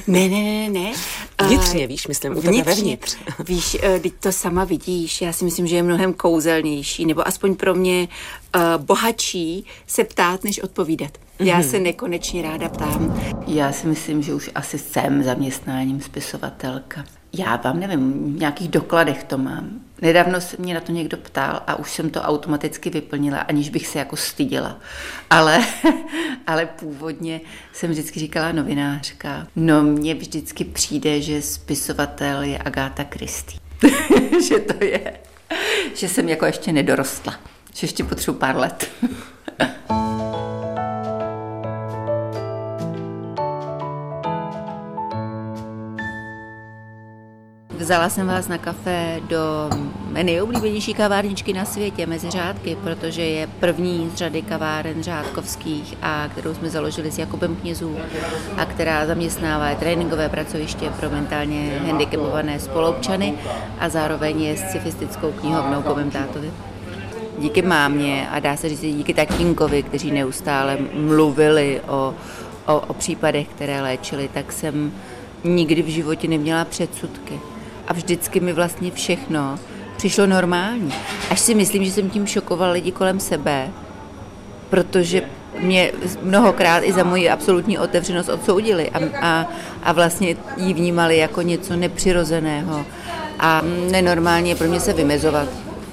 Ne, 0.07 0.29
ne, 0.29 0.43
ne, 0.43 0.69
ne. 0.69 0.93
Vnitřně, 1.47 1.87
víš, 1.87 2.07
myslím, 2.07 2.37
u 2.37 2.41
tebe 2.41 2.63
vevnitř. 2.63 3.17
Víš, 3.47 3.77
eh, 3.83 3.99
teď 3.99 4.13
to 4.19 4.31
sama 4.31 4.63
vidíš, 4.63 5.21
já 5.21 5.33
si 5.33 5.45
myslím, 5.45 5.67
že 5.67 5.75
je 5.75 5.83
mnohem 5.83 6.13
kouzelnější, 6.13 7.05
nebo 7.05 7.27
aspoň 7.27 7.55
pro 7.55 7.75
mě 7.75 8.07
uh, 8.55 8.61
bohatší 8.83 9.65
se 9.87 10.03
ptát, 10.03 10.43
než 10.43 10.59
odpovídat. 10.59 11.11
Mm-hmm. 11.11 11.45
Já 11.45 11.57
mhm. 11.57 11.69
se 11.69 11.79
nekonečně 11.79 12.41
ráda 12.41 12.69
ptám. 12.69 13.21
Já 13.47 13.71
si 13.71 13.87
myslím, 13.87 14.21
že 14.21 14.33
už 14.33 14.49
asi 14.55 14.77
jsem 14.77 15.23
zaměstnáním 15.23 16.01
spisovatelka. 16.01 17.03
Já 17.33 17.55
vám 17.55 17.79
nevím, 17.79 18.35
v 18.35 18.39
nějakých 18.39 18.67
dokladech 18.67 19.23
to 19.23 19.37
mám. 19.37 19.84
Nedávno 20.01 20.41
se 20.41 20.57
mě 20.59 20.73
na 20.73 20.79
to 20.79 20.91
někdo 20.91 21.17
ptal 21.17 21.63
a 21.67 21.75
už 21.75 21.91
jsem 21.91 22.09
to 22.09 22.21
automaticky 22.21 22.89
vyplnila, 22.89 23.37
aniž 23.37 23.69
bych 23.69 23.87
se 23.87 23.99
jako 23.99 24.15
styděla. 24.15 24.79
Ale, 25.29 25.65
ale 26.47 26.65
původně 26.65 27.41
jsem 27.73 27.91
vždycky 27.91 28.19
říkala 28.19 28.51
novinářka. 28.51 29.47
No 29.55 29.83
mně 29.83 30.15
vždycky 30.15 30.63
přijde, 30.63 31.21
že 31.21 31.41
spisovatel 31.41 32.41
je 32.41 32.57
Agáta 32.57 33.03
Christie. 33.03 33.59
že 34.47 34.59
to 34.59 34.83
je, 34.83 35.13
že 35.93 36.09
jsem 36.09 36.29
jako 36.29 36.45
ještě 36.45 36.71
nedorostla. 36.71 37.35
Že 37.73 37.85
ještě 37.85 38.03
potřebuji 38.03 38.39
pár 38.39 38.55
let. 38.55 38.89
Vzala 47.85 48.09
jsem 48.09 48.27
vás 48.27 48.47
na 48.47 48.57
kafe 48.57 49.21
do 49.29 49.69
nejoblíbenější 50.23 50.93
kavárničky 50.93 51.53
na 51.53 51.65
světě, 51.65 52.05
mezi 52.05 52.29
řádky, 52.29 52.77
protože 52.83 53.21
je 53.21 53.47
první 53.47 54.09
z 54.09 54.15
řady 54.15 54.41
kaváren 54.41 55.03
řádkovských 55.03 55.97
a 56.01 56.27
kterou 56.31 56.53
jsme 56.53 56.69
založili 56.69 57.11
s 57.11 57.17
Jakubem 57.17 57.55
Knězů 57.55 57.97
a 58.57 58.65
která 58.65 59.05
zaměstnává 59.05 59.75
tréninkové 59.75 60.29
pracoviště 60.29 60.89
pro 60.99 61.09
mentálně 61.09 61.79
handicapované 61.85 62.59
spolupčany 62.59 63.33
a 63.79 63.89
zároveň 63.89 64.41
je 64.41 64.57
sci-fistickou 64.57 65.31
knihovnou 65.31 65.81
po 65.81 65.95
mém 65.95 66.11
tátovi. 66.11 66.51
Díky 67.39 67.61
mámě 67.61 68.27
a 68.31 68.39
dá 68.39 68.57
se 68.57 68.69
říct 68.69 68.81
díky 68.81 69.13
tatínkovi, 69.13 69.83
kteří 69.83 70.11
neustále 70.11 70.77
mluvili 70.93 71.81
o, 71.87 72.13
o, 72.65 72.79
o 72.79 72.93
případech, 72.93 73.47
které 73.47 73.81
léčili, 73.81 74.29
tak 74.33 74.51
jsem 74.51 74.91
nikdy 75.43 75.81
v 75.81 75.87
životě 75.87 76.27
neměla 76.27 76.65
předsudky 76.65 77.39
a 77.87 77.93
vždycky 77.93 78.39
mi 78.39 78.53
vlastně 78.53 78.91
všechno 78.91 79.59
přišlo 79.97 80.25
normální. 80.25 80.93
Až 81.29 81.39
si 81.39 81.55
myslím, 81.55 81.85
že 81.85 81.91
jsem 81.91 82.09
tím 82.09 82.27
šokoval 82.27 82.71
lidi 82.71 82.91
kolem 82.91 83.19
sebe, 83.19 83.69
protože 84.69 85.21
mě 85.59 85.91
mnohokrát 86.21 86.79
i 86.83 86.93
za 86.93 87.03
moji 87.03 87.29
absolutní 87.29 87.77
otevřenost 87.77 88.29
odsoudili 88.29 88.89
a, 88.89 88.99
a, 89.21 89.47
a 89.83 89.91
vlastně 89.91 90.35
ji 90.57 90.73
vnímali 90.73 91.17
jako 91.17 91.41
něco 91.41 91.75
nepřirozeného. 91.75 92.85
A 93.39 93.61
nenormální 93.91 94.49
je 94.49 94.55
pro 94.55 94.67
mě 94.67 94.79
se 94.79 94.93
vymezovat 94.93 95.47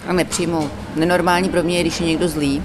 a 0.07 0.13
nepřijmout. 0.13 0.71
Nenormální 0.97 1.49
pro 1.49 1.63
mě 1.63 1.77
je, 1.77 1.83
když 1.83 2.01
je 2.01 2.07
někdo 2.07 2.29
zlý. 2.29 2.63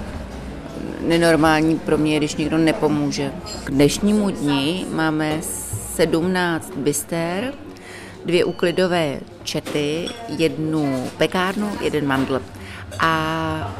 Nenormální 1.00 1.78
pro 1.78 1.98
mě 1.98 2.12
je, 2.12 2.18
když 2.18 2.36
někdo 2.36 2.58
nepomůže. 2.58 3.32
K 3.64 3.70
dnešnímu 3.70 4.30
dni 4.30 4.86
máme 4.92 5.38
17 5.94 6.72
byster, 6.76 7.54
dvě 8.28 8.44
úklidové 8.44 9.20
čety, 9.42 10.08
jednu 10.28 11.10
pekárnu, 11.16 11.72
jeden 11.80 12.06
mandl. 12.06 12.42
A 12.98 13.74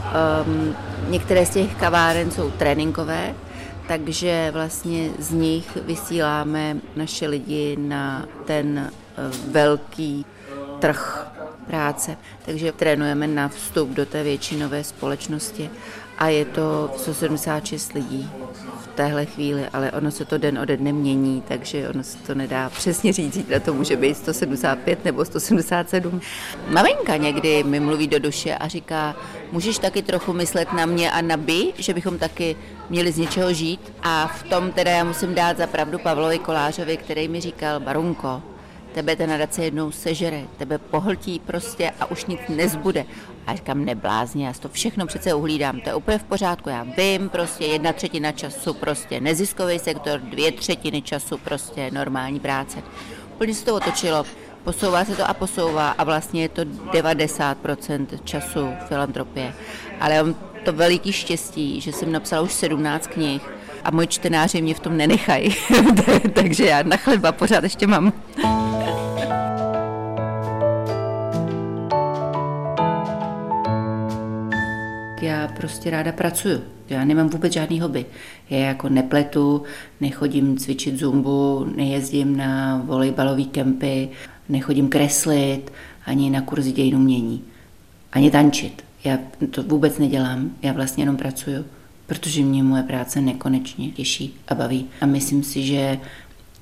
um, 0.46 0.76
některé 1.08 1.46
z 1.46 1.50
těch 1.50 1.74
kaváren 1.74 2.30
jsou 2.30 2.50
tréninkové, 2.50 3.34
takže 3.88 4.50
vlastně 4.52 5.10
z 5.18 5.30
nich 5.32 5.76
vysíláme 5.76 6.76
naše 6.96 7.26
lidi 7.26 7.76
na 7.80 8.26
ten 8.44 8.90
uh, 9.18 9.52
velký 9.52 10.26
trh 10.78 11.26
práce. 11.66 12.16
Takže 12.44 12.72
trénujeme 12.72 13.26
na 13.26 13.48
vstup 13.48 13.88
do 13.88 14.06
té 14.06 14.22
většinové 14.22 14.84
společnosti 14.84 15.70
a 16.18 16.28
je 16.28 16.44
to 16.44 16.92
176 16.96 17.92
lidí 17.92 18.30
téhle 18.98 19.26
chvíli, 19.26 19.66
ale 19.72 19.92
ono 19.92 20.10
se 20.10 20.24
to 20.24 20.38
den 20.38 20.58
ode 20.58 20.76
dne 20.76 20.92
mění, 20.92 21.42
takže 21.48 21.88
ono 21.88 22.04
se 22.04 22.18
to 22.18 22.34
nedá 22.34 22.70
přesně 22.70 23.12
říct, 23.12 23.34
zítra 23.34 23.60
to 23.60 23.74
může 23.74 23.96
být 23.96 24.16
175 24.16 25.04
nebo 25.04 25.24
177. 25.24 26.20
Maminka 26.68 27.16
někdy 27.16 27.62
mi 27.62 27.80
mluví 27.80 28.06
do 28.06 28.18
duše 28.18 28.54
a 28.54 28.68
říká, 28.68 29.16
můžeš 29.52 29.78
taky 29.78 30.02
trochu 30.02 30.32
myslet 30.32 30.72
na 30.72 30.86
mě 30.86 31.10
a 31.10 31.20
na 31.20 31.36
by, 31.36 31.72
že 31.78 31.94
bychom 31.94 32.18
taky 32.18 32.56
měli 32.90 33.12
z 33.12 33.18
něčeho 33.18 33.52
žít. 33.52 33.92
A 34.02 34.26
v 34.26 34.42
tom 34.42 34.72
teda 34.72 34.90
já 34.90 35.04
musím 35.04 35.34
dát 35.34 35.56
za 35.58 35.66
pravdu 35.66 35.98
Pavlovi 35.98 36.38
Kolářovi, 36.38 36.96
který 36.96 37.28
mi 37.28 37.40
říkal, 37.40 37.80
Barunko, 37.80 38.42
tebe 38.94 39.16
ta 39.16 39.26
nadace 39.26 39.64
jednou 39.64 39.90
sežere, 39.90 40.44
tebe 40.56 40.78
pohltí 40.78 41.38
prostě 41.38 41.92
a 42.00 42.10
už 42.10 42.26
nic 42.26 42.40
nezbude. 42.48 43.04
A 43.46 43.54
říkám, 43.54 43.84
neblázně, 43.84 44.46
já 44.46 44.52
to 44.52 44.68
všechno 44.68 45.06
přece 45.06 45.34
uhlídám, 45.34 45.80
to 45.80 45.88
je 45.88 45.94
úplně 45.94 46.18
v 46.18 46.24
pořádku, 46.24 46.68
já 46.68 46.82
vím, 46.96 47.28
prostě 47.28 47.64
jedna 47.64 47.92
třetina 47.92 48.32
času 48.32 48.74
prostě 48.74 49.20
neziskový 49.20 49.78
sektor, 49.78 50.20
dvě 50.20 50.52
třetiny 50.52 51.02
času 51.02 51.38
prostě 51.38 51.90
normální 51.90 52.40
práce. 52.40 52.82
Úplně 53.34 53.54
se 53.54 53.64
to 53.64 53.74
otočilo, 53.74 54.24
posouvá 54.64 55.04
se 55.04 55.16
to 55.16 55.28
a 55.28 55.34
posouvá 55.34 55.90
a 55.90 56.04
vlastně 56.04 56.42
je 56.42 56.48
to 56.48 56.62
90% 56.62 58.06
času 58.24 58.68
filantropie. 58.88 59.54
Ale 60.00 60.22
mám 60.22 60.34
to 60.64 60.72
veliký 60.72 61.12
štěstí, 61.12 61.80
že 61.80 61.92
jsem 61.92 62.12
napsala 62.12 62.42
už 62.42 62.52
17 62.52 63.06
knih 63.06 63.42
a 63.84 63.90
moji 63.90 64.06
čtenáři 64.06 64.62
mě 64.62 64.74
v 64.74 64.80
tom 64.80 64.96
nenechají, 64.96 65.56
takže 66.34 66.66
já 66.66 66.82
na 66.82 66.96
chleba 66.96 67.32
pořád 67.32 67.64
ještě 67.64 67.86
mám. 67.86 68.12
Prostě 75.56 75.90
ráda 75.90 76.12
pracuju. 76.12 76.60
Já 76.88 77.04
nemám 77.04 77.28
vůbec 77.28 77.52
žádný 77.52 77.80
hobby. 77.80 78.06
Já 78.50 78.58
jako 78.58 78.88
nepletu, 78.88 79.62
nechodím 80.00 80.58
cvičit 80.58 80.98
zumbu, 80.98 81.66
nejezdím 81.76 82.36
na 82.36 82.82
volejbalové 82.84 83.44
kempy, 83.44 84.08
nechodím 84.48 84.88
kreslit, 84.88 85.72
ani 86.06 86.30
na 86.30 86.40
kurzy 86.40 86.72
dějin 86.72 86.96
umění, 86.96 87.44
ani 88.12 88.30
tančit. 88.30 88.84
Já 89.04 89.18
to 89.50 89.62
vůbec 89.62 89.98
nedělám, 89.98 90.50
já 90.62 90.72
vlastně 90.72 91.02
jenom 91.02 91.16
pracuju, 91.16 91.64
protože 92.06 92.42
mě 92.42 92.62
moje 92.62 92.82
práce 92.82 93.20
nekonečně 93.20 93.90
těší 93.90 94.34
a 94.48 94.54
baví. 94.54 94.86
A 95.00 95.06
myslím 95.06 95.42
si, 95.42 95.62
že 95.62 95.98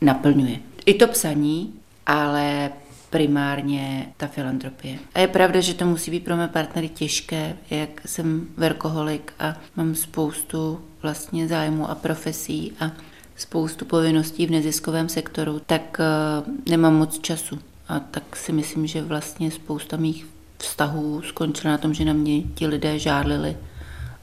naplňuje. 0.00 0.56
I 0.86 0.94
to 0.94 1.06
psaní, 1.06 1.72
ale 2.06 2.70
primárně 3.10 4.12
ta 4.16 4.26
filantropie. 4.26 4.98
A 5.14 5.20
je 5.20 5.28
pravda, 5.28 5.60
že 5.60 5.74
to 5.74 5.86
musí 5.86 6.10
být 6.10 6.24
pro 6.24 6.36
mé 6.36 6.48
partnery 6.48 6.88
těžké, 6.88 7.56
jak 7.70 8.00
jsem 8.06 8.46
verkoholik 8.56 9.32
a 9.38 9.56
mám 9.76 9.94
spoustu 9.94 10.80
vlastně 11.02 11.48
zájmu 11.48 11.90
a 11.90 11.94
profesí 11.94 12.72
a 12.80 12.90
spoustu 13.36 13.84
povinností 13.84 14.46
v 14.46 14.50
neziskovém 14.50 15.08
sektoru, 15.08 15.60
tak 15.66 16.00
uh, 16.00 16.54
nemám 16.68 16.94
moc 16.94 17.18
času. 17.18 17.58
A 17.88 17.98
tak 18.00 18.36
si 18.36 18.52
myslím, 18.52 18.86
že 18.86 19.02
vlastně 19.02 19.50
spousta 19.50 19.96
mých 19.96 20.26
vztahů 20.58 21.22
skončila 21.22 21.72
na 21.72 21.78
tom, 21.78 21.94
že 21.94 22.04
na 22.04 22.12
mě 22.12 22.42
ti 22.42 22.66
lidé 22.66 22.98
žádlili 22.98 23.56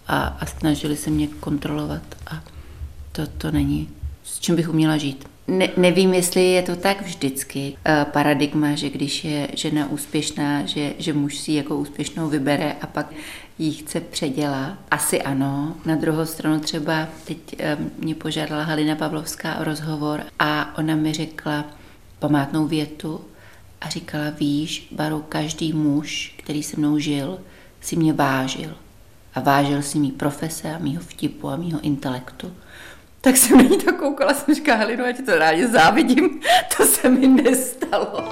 a, 0.07 0.23
a 0.23 0.45
snažili 0.45 0.97
se 0.97 1.09
mě 1.09 1.27
kontrolovat. 1.27 2.03
A 2.27 2.43
to, 3.11 3.27
to 3.27 3.51
není, 3.51 3.89
s 4.23 4.39
čím 4.39 4.55
bych 4.55 4.69
uměla 4.69 4.97
žít. 4.97 5.32
Ne, 5.47 5.69
nevím, 5.77 6.13
jestli 6.13 6.43
je 6.43 6.61
to 6.61 6.75
tak 6.75 7.01
vždycky. 7.01 7.77
Uh, 7.87 8.11
paradigma, 8.11 8.75
že 8.75 8.89
když 8.89 9.23
je 9.23 9.47
žena 9.53 9.89
úspěšná, 9.89 10.65
že, 10.65 10.93
že 10.99 11.13
muž 11.13 11.37
si 11.37 11.51
jako 11.51 11.75
úspěšnou 11.75 12.29
vybere 12.29 12.75
a 12.81 12.87
pak 12.87 13.13
ji 13.59 13.71
chce 13.71 14.01
předělat. 14.01 14.77
Asi 14.91 15.21
ano. 15.21 15.75
Na 15.85 15.95
druhou 15.95 16.25
stranu 16.25 16.59
třeba 16.59 17.07
teď 17.25 17.37
uh, 17.53 17.85
mě 17.97 18.15
požádala 18.15 18.63
Halina 18.63 18.95
Pavlovská 18.95 19.59
o 19.59 19.63
rozhovor 19.63 20.23
a 20.39 20.77
ona 20.77 20.95
mi 20.95 21.13
řekla 21.13 21.65
památnou 22.19 22.67
větu 22.67 23.21
a 23.81 23.89
říkala, 23.89 24.29
víš, 24.29 24.87
Baru, 24.91 25.25
každý 25.29 25.73
muž, 25.73 26.35
který 26.37 26.63
se 26.63 26.77
mnou 26.79 26.97
žil, 26.99 27.39
si 27.81 27.95
mě 27.95 28.13
vážil. 28.13 28.75
A 29.35 29.39
vážil 29.39 29.81
si 29.81 29.99
mý 29.99 30.11
profese 30.11 30.73
a 30.73 30.77
mýho 30.77 31.01
vtipu 31.01 31.49
a 31.49 31.55
mýho 31.55 31.79
intelektu 31.81 32.53
tak 33.23 33.37
jsem 33.37 33.57
na 33.57 33.63
ní 33.63 33.77
tak 33.77 33.95
koukala, 33.95 34.33
jsem 34.33 34.55
říkala, 34.55 34.77
Helino, 34.77 35.03
já 35.05 35.11
ti 35.11 35.23
to 35.23 35.35
rádi 35.35 35.67
závidím, 35.67 36.41
to 36.77 36.85
se 36.85 37.09
mi 37.09 37.27
nestalo. 37.27 38.29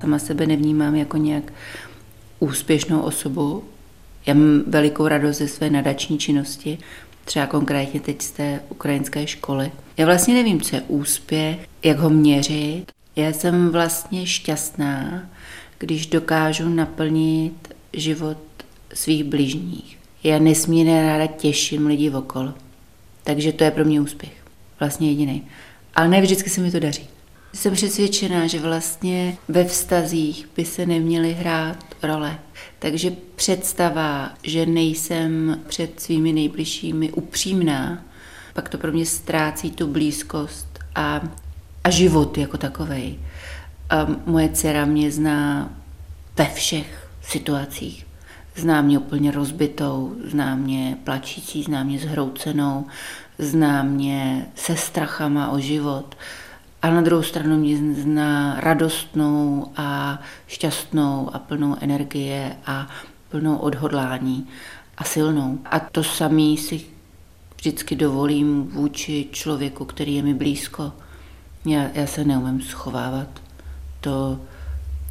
Sama 0.00 0.18
sebe 0.18 0.46
nevnímám 0.46 0.94
jako 0.94 1.16
nějak 1.16 1.52
úspěšnou 2.38 3.00
osobu. 3.00 3.64
Já 4.26 4.34
mám 4.34 4.62
velikou 4.66 5.08
radost 5.08 5.36
ze 5.36 5.48
své 5.48 5.70
nadační 5.70 6.18
činnosti, 6.18 6.78
třeba 7.24 7.46
konkrétně 7.46 8.00
teď 8.00 8.22
z 8.22 8.30
té 8.30 8.60
ukrajinské 8.68 9.26
školy. 9.26 9.72
Já 9.96 10.06
vlastně 10.06 10.34
nevím, 10.34 10.60
co 10.60 10.76
je 10.76 10.82
úspěch, 10.82 11.68
jak 11.82 11.98
ho 11.98 12.10
měřit, 12.10 12.93
já 13.16 13.32
jsem 13.32 13.70
vlastně 13.70 14.26
šťastná, 14.26 15.28
když 15.78 16.06
dokážu 16.06 16.68
naplnit 16.68 17.74
život 17.92 18.38
svých 18.94 19.24
bližních. 19.24 19.98
Já 20.24 20.38
nesmírně 20.38 21.02
ráda 21.02 21.26
těším 21.26 21.86
lidi 21.86 22.10
okolo. 22.10 22.54
Takže 23.24 23.52
to 23.52 23.64
je 23.64 23.70
pro 23.70 23.84
mě 23.84 24.00
úspěch. 24.00 24.32
Vlastně 24.80 25.08
jediný. 25.08 25.46
Ale 25.94 26.08
ne 26.08 26.20
vždycky 26.20 26.50
se 26.50 26.60
mi 26.60 26.70
to 26.70 26.80
daří. 26.80 27.08
Jsem 27.52 27.74
přesvědčená, 27.74 28.46
že 28.46 28.58
vlastně 28.58 29.36
ve 29.48 29.64
vztazích 29.64 30.48
by 30.56 30.64
se 30.64 30.86
neměly 30.86 31.32
hrát 31.32 31.84
role. 32.02 32.38
Takže 32.78 33.10
představa, 33.36 34.30
že 34.42 34.66
nejsem 34.66 35.60
před 35.68 36.00
svými 36.00 36.32
nejbližšími 36.32 37.12
upřímná, 37.12 38.04
pak 38.52 38.68
to 38.68 38.78
pro 38.78 38.92
mě 38.92 39.06
ztrácí 39.06 39.70
tu 39.70 39.86
blízkost 39.86 40.78
a 40.94 41.20
a 41.84 41.90
život 41.90 42.38
jako 42.38 42.58
takový. 42.58 43.18
Moje 44.26 44.48
dcera 44.48 44.84
mě 44.84 45.10
zná 45.10 45.70
ve 46.36 46.44
všech 46.44 47.08
situacích. 47.22 48.06
Zná 48.56 48.82
mě 48.82 48.98
úplně 48.98 49.30
rozbitou, 49.30 50.16
zná 50.24 50.54
mě 50.54 50.98
plačící, 51.04 51.62
zná 51.62 51.82
mě 51.82 51.98
zhroucenou, 51.98 52.86
zná 53.38 53.82
mě 53.82 54.46
se 54.54 54.76
strachama 54.76 55.50
o 55.50 55.58
život. 55.58 56.16
A 56.82 56.90
na 56.90 57.00
druhou 57.00 57.22
stranu 57.22 57.56
mě 57.56 57.94
zná 57.94 58.60
radostnou 58.60 59.72
a 59.76 60.18
šťastnou 60.46 61.30
a 61.32 61.38
plnou 61.38 61.76
energie 61.80 62.56
a 62.66 62.88
plnou 63.28 63.56
odhodlání 63.56 64.48
a 64.98 65.04
silnou. 65.04 65.58
A 65.64 65.80
to 65.80 66.04
samý 66.04 66.56
si 66.58 66.80
vždycky 67.56 67.96
dovolím 67.96 68.62
vůči 68.62 69.28
člověku, 69.32 69.84
který 69.84 70.14
je 70.14 70.22
mi 70.22 70.34
blízko. 70.34 70.92
Já, 71.66 71.90
já 71.94 72.06
se 72.06 72.24
neumím 72.24 72.62
schovávat. 72.62 73.42
To, 74.00 74.40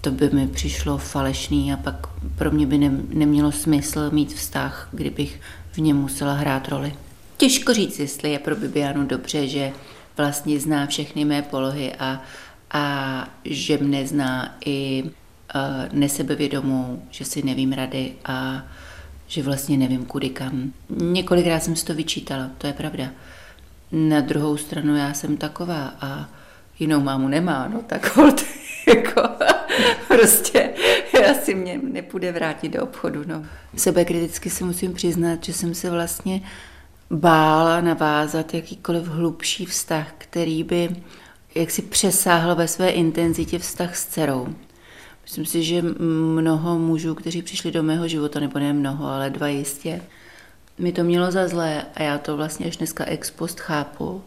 to 0.01 0.11
by 0.11 0.29
mi 0.29 0.47
přišlo 0.47 0.97
falešný 0.97 1.73
a 1.73 1.77
pak 1.77 2.07
pro 2.35 2.51
mě 2.51 2.65
by 2.65 2.77
ne, 2.77 2.91
nemělo 3.09 3.51
smysl 3.51 4.11
mít 4.11 4.33
vztah, 4.33 4.89
kdybych 4.91 5.41
v 5.71 5.77
něm 5.77 5.97
musela 5.97 6.33
hrát 6.33 6.67
roli. 6.67 6.95
Těžko 7.37 7.73
říct, 7.73 7.99
jestli 7.99 8.31
je 8.31 8.39
pro 8.39 8.55
Bibianu 8.55 9.05
dobře, 9.05 9.47
že 9.47 9.71
vlastně 10.17 10.59
zná 10.59 10.87
všechny 10.87 11.25
mé 11.25 11.41
polohy 11.41 11.95
a, 11.95 12.21
a 12.71 13.27
že 13.45 13.77
mne 13.77 14.07
zná 14.07 14.55
i 14.65 15.03
uh, 15.03 15.61
nesebevědomou, 15.91 17.03
že 17.09 17.25
si 17.25 17.43
nevím 17.43 17.71
rady 17.71 18.13
a 18.25 18.63
že 19.27 19.43
vlastně 19.43 19.77
nevím 19.77 20.05
kudy 20.05 20.29
kam. 20.29 20.73
Několikrát 20.89 21.63
jsem 21.63 21.75
si 21.75 21.85
to 21.85 21.93
vyčítala, 21.93 22.49
to 22.57 22.67
je 22.67 22.73
pravda. 22.73 23.09
Na 23.91 24.21
druhou 24.21 24.57
stranu 24.57 24.95
já 24.95 25.13
jsem 25.13 25.37
taková 25.37 25.93
a 26.01 26.29
jinou 26.79 26.99
mámu 26.99 27.27
nemá, 27.27 27.67
no 27.67 27.81
tak 27.87 28.15
hold, 28.15 28.43
jako 28.87 29.21
prostě 30.07 30.69
asi 31.31 31.55
mě 31.55 31.79
nepůjde 31.83 32.31
vrátit 32.31 32.69
do 32.69 32.83
obchodu, 32.83 33.23
no. 33.25 33.45
Sebekriticky 33.75 34.49
si 34.49 34.63
musím 34.63 34.93
přiznat, 34.93 35.43
že 35.43 35.53
jsem 35.53 35.75
se 35.75 35.89
vlastně 35.89 36.41
bála 37.11 37.81
navázat 37.81 38.53
jakýkoliv 38.53 39.07
hlubší 39.07 39.65
vztah, 39.65 40.13
který 40.17 40.63
by 40.63 40.89
jaksi 41.55 41.81
přesáhl 41.81 42.55
ve 42.55 42.67
své 42.67 42.89
intenzitě 42.89 43.59
vztah 43.59 43.95
s 43.95 44.05
dcerou. 44.05 44.47
Myslím 45.23 45.45
si, 45.45 45.63
že 45.63 45.81
mnoho 46.35 46.79
mužů, 46.79 47.15
kteří 47.15 47.41
přišli 47.41 47.71
do 47.71 47.83
mého 47.83 48.07
života, 48.07 48.39
nebo 48.39 48.59
ne 48.59 48.73
mnoho, 48.73 49.07
ale 49.07 49.29
dva 49.29 49.47
jistě, 49.47 50.01
mi 50.77 50.91
to 50.91 51.03
mělo 51.03 51.31
za 51.31 51.47
zlé 51.47 51.85
a 51.95 52.03
já 52.03 52.17
to 52.17 52.37
vlastně 52.37 52.65
až 52.65 52.77
dneska 52.77 53.05
ex 53.05 53.31
post 53.31 53.59
chápu, 53.59 54.23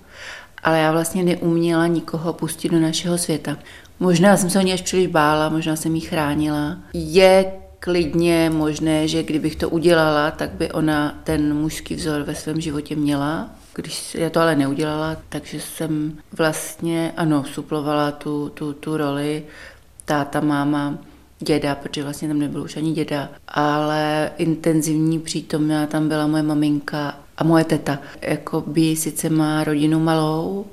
ale 0.67 0.79
já 0.79 0.93
vlastně 0.93 1.23
neuměla 1.25 1.87
nikoho 1.87 2.33
pustit 2.33 2.69
do 2.69 2.81
našeho 2.81 3.19
světa. 3.19 3.57
Možná 4.01 4.37
jsem 4.37 4.51
se 4.51 4.59
o 4.59 4.63
ní 4.63 4.73
až 4.73 4.83
příliš 4.83 5.07
bála, 5.07 5.49
možná 5.49 5.77
jsem 5.77 5.95
jí 5.95 6.01
chránila. 6.01 6.77
Je 6.95 7.53
klidně 7.79 8.51
možné, 8.55 9.09
že 9.09 9.23
kdybych 9.23 9.57
to 9.57 9.69
udělala, 9.69 10.31
tak 10.31 10.51
by 10.51 10.73
ona 10.73 11.21
ten 11.25 11.55
mužský 11.55 11.95
vzor 11.95 12.23
ve 12.23 12.35
svém 12.35 12.61
životě 12.61 12.97
měla. 12.97 13.51
Když 13.75 14.15
já 14.15 14.31
to 14.31 14.41
ale 14.41 14.57
neudělala, 14.57 15.17
takže 15.29 15.61
jsem 15.61 16.19
vlastně, 16.33 17.13
ano, 17.17 17.45
suplovala 17.45 18.11
tu, 18.11 18.49
tu, 18.49 18.73
tu 18.73 18.97
roli 18.97 19.43
táta, 20.05 20.41
máma, 20.41 20.99
děda, 21.39 21.75
protože 21.75 22.03
vlastně 22.03 22.29
tam 22.29 22.39
nebyl 22.39 22.63
už 22.63 22.77
ani 22.77 22.93
děda, 22.93 23.29
ale 23.49 24.31
intenzivní 24.37 25.19
přítomná 25.19 25.87
tam 25.87 26.09
byla 26.09 26.27
moje 26.27 26.43
maminka 26.43 27.26
a 27.39 27.45
moje 27.45 27.65
teta. 27.65 27.99
Jakoby 28.23 28.97
sice 28.97 29.31
má 29.31 29.65
rodinu 29.65 30.01
malou, 30.01 30.67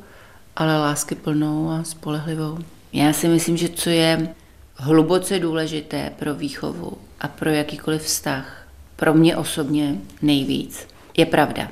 ale 0.55 0.79
lásky 0.79 1.15
plnou 1.15 1.69
a 1.69 1.83
spolehlivou. 1.83 2.57
Já 2.93 3.13
si 3.13 3.27
myslím, 3.27 3.57
že 3.57 3.69
co 3.69 3.89
je 3.89 4.35
hluboce 4.75 5.39
důležité 5.39 6.11
pro 6.19 6.35
výchovu 6.35 6.97
a 7.19 7.27
pro 7.27 7.49
jakýkoliv 7.49 8.01
vztah, 8.01 8.67
pro 8.95 9.13
mě 9.13 9.37
osobně 9.37 9.95
nejvíc, 10.21 10.87
je 11.17 11.25
pravda. 11.25 11.67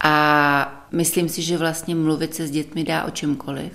A 0.00 0.86
myslím 0.92 1.28
si, 1.28 1.42
že 1.42 1.58
vlastně 1.58 1.94
mluvit 1.94 2.34
se 2.34 2.46
s 2.46 2.50
dětmi 2.50 2.84
dá 2.84 3.04
o 3.04 3.10
čemkoliv. 3.10 3.72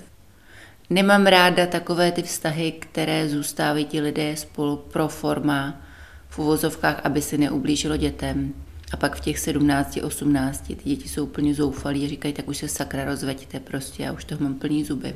Nemám 0.90 1.26
ráda 1.26 1.66
takové 1.66 2.12
ty 2.12 2.22
vztahy, 2.22 2.72
které 2.72 3.28
zůstávají 3.28 3.84
ti 3.84 4.00
lidé 4.00 4.36
spolu 4.36 4.76
pro 4.76 5.08
forma 5.08 5.80
v 6.28 6.38
uvozovkách, 6.38 7.00
aby 7.04 7.22
se 7.22 7.38
neublížilo 7.38 7.96
dětem. 7.96 8.54
A 8.92 8.96
pak 8.96 9.16
v 9.16 9.20
těch 9.20 9.38
17, 9.38 9.98
18 10.02 10.66
ty 10.66 10.74
děti 10.84 11.08
jsou 11.08 11.24
úplně 11.24 11.54
zoufalí 11.54 12.08
říkají, 12.08 12.34
tak 12.34 12.48
už 12.48 12.56
se 12.56 12.68
sakra 12.68 13.04
rozveďte 13.04 13.60
prostě, 13.60 14.02
já 14.02 14.12
už 14.12 14.24
toho 14.24 14.42
mám 14.42 14.54
plný 14.54 14.84
zuby. 14.84 15.14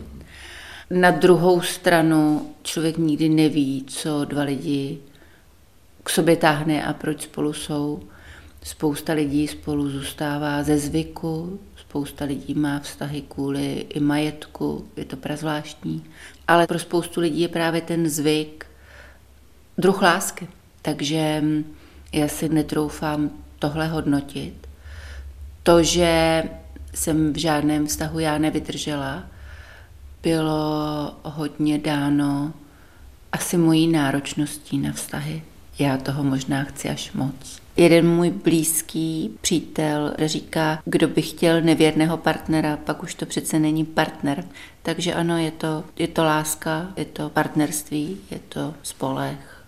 Na 0.91 1.11
druhou 1.11 1.61
stranu 1.61 2.51
člověk 2.63 2.99
nikdy 2.99 3.29
neví, 3.29 3.85
co 3.87 4.25
dva 4.25 4.43
lidi 4.43 4.99
k 6.03 6.11
sobě 6.11 6.37
táhne 6.37 6.85
a 6.85 6.93
proč 6.93 7.23
spolu 7.23 7.53
jsou. 7.53 8.03
Spousta 8.63 9.13
lidí 9.13 9.49
spolu 9.49 9.91
zůstává 9.91 10.63
ze 10.63 10.79
zvyku, 10.79 11.61
spousta 11.77 12.25
lidí 12.25 12.55
má 12.55 12.81
vztahy 12.81 13.23
kvůli 13.29 13.87
i 13.89 14.01
majetku, 14.01 14.87
je 14.97 15.05
to 15.05 15.17
prazvláštní. 15.17 16.05
Ale 16.49 16.67
pro 16.67 16.79
spoustu 16.79 17.21
lidí 17.21 17.41
je 17.41 17.49
právě 17.49 17.81
ten 17.81 18.09
zvyk 18.09 18.67
druh 19.79 20.03
lásky. 20.03 20.49
Takže 20.83 21.43
já 22.13 22.29
si 22.29 22.49
netroufám 22.49 23.31
tohle 23.63 23.89
hodnotit. 23.89 24.67
To, 25.63 25.83
že 25.83 26.43
jsem 26.95 27.33
v 27.33 27.37
žádném 27.37 27.87
vztahu 27.87 28.19
já 28.19 28.39
nevydržela, 28.39 29.23
bylo 30.23 31.15
hodně 31.23 31.79
dáno 31.79 32.53
asi 33.33 33.57
mojí 33.57 33.89
náročností 33.89 34.79
na 34.79 34.93
vztahy. 34.93 35.43
Já 35.79 35.97
toho 35.97 36.25
možná 36.25 36.65
chci 36.65 36.89
až 36.89 37.13
moc. 37.13 37.61
Jeden 37.77 38.09
můj 38.09 38.31
blízký 38.31 39.39
přítel 39.41 40.15
říká, 40.25 40.83
kdo 40.85 41.09
by 41.09 41.23
chtěl 41.23 41.61
nevěrného 41.61 42.17
partnera, 42.17 42.77
pak 42.77 43.03
už 43.03 43.15
to 43.15 43.27
přece 43.27 43.59
není 43.59 43.85
partner. 43.85 44.45
Takže 44.83 45.15
ano, 45.15 45.39
je 45.39 45.51
to, 45.51 45.85
je 45.99 46.09
to 46.09 46.25
láska, 46.25 46.89
je 46.97 47.05
to 47.05 47.29
partnerství, 47.29 48.17
je 48.31 48.39
to 48.49 48.75
spolech, 48.83 49.65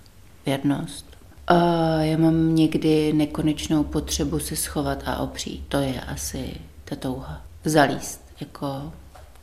věrnost. 0.46 1.13
A 1.46 1.56
já 2.02 2.18
mám 2.18 2.54
někdy 2.54 3.12
nekonečnou 3.12 3.84
potřebu 3.84 4.38
se 4.38 4.56
schovat 4.56 5.02
a 5.06 5.18
opřít. 5.18 5.64
To 5.68 5.76
je 5.76 6.00
asi 6.00 6.54
ta 6.84 6.96
touha. 6.96 7.42
Zalíst, 7.64 8.20
jako 8.40 8.92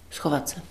schovat 0.10 0.50
se. 0.50 0.62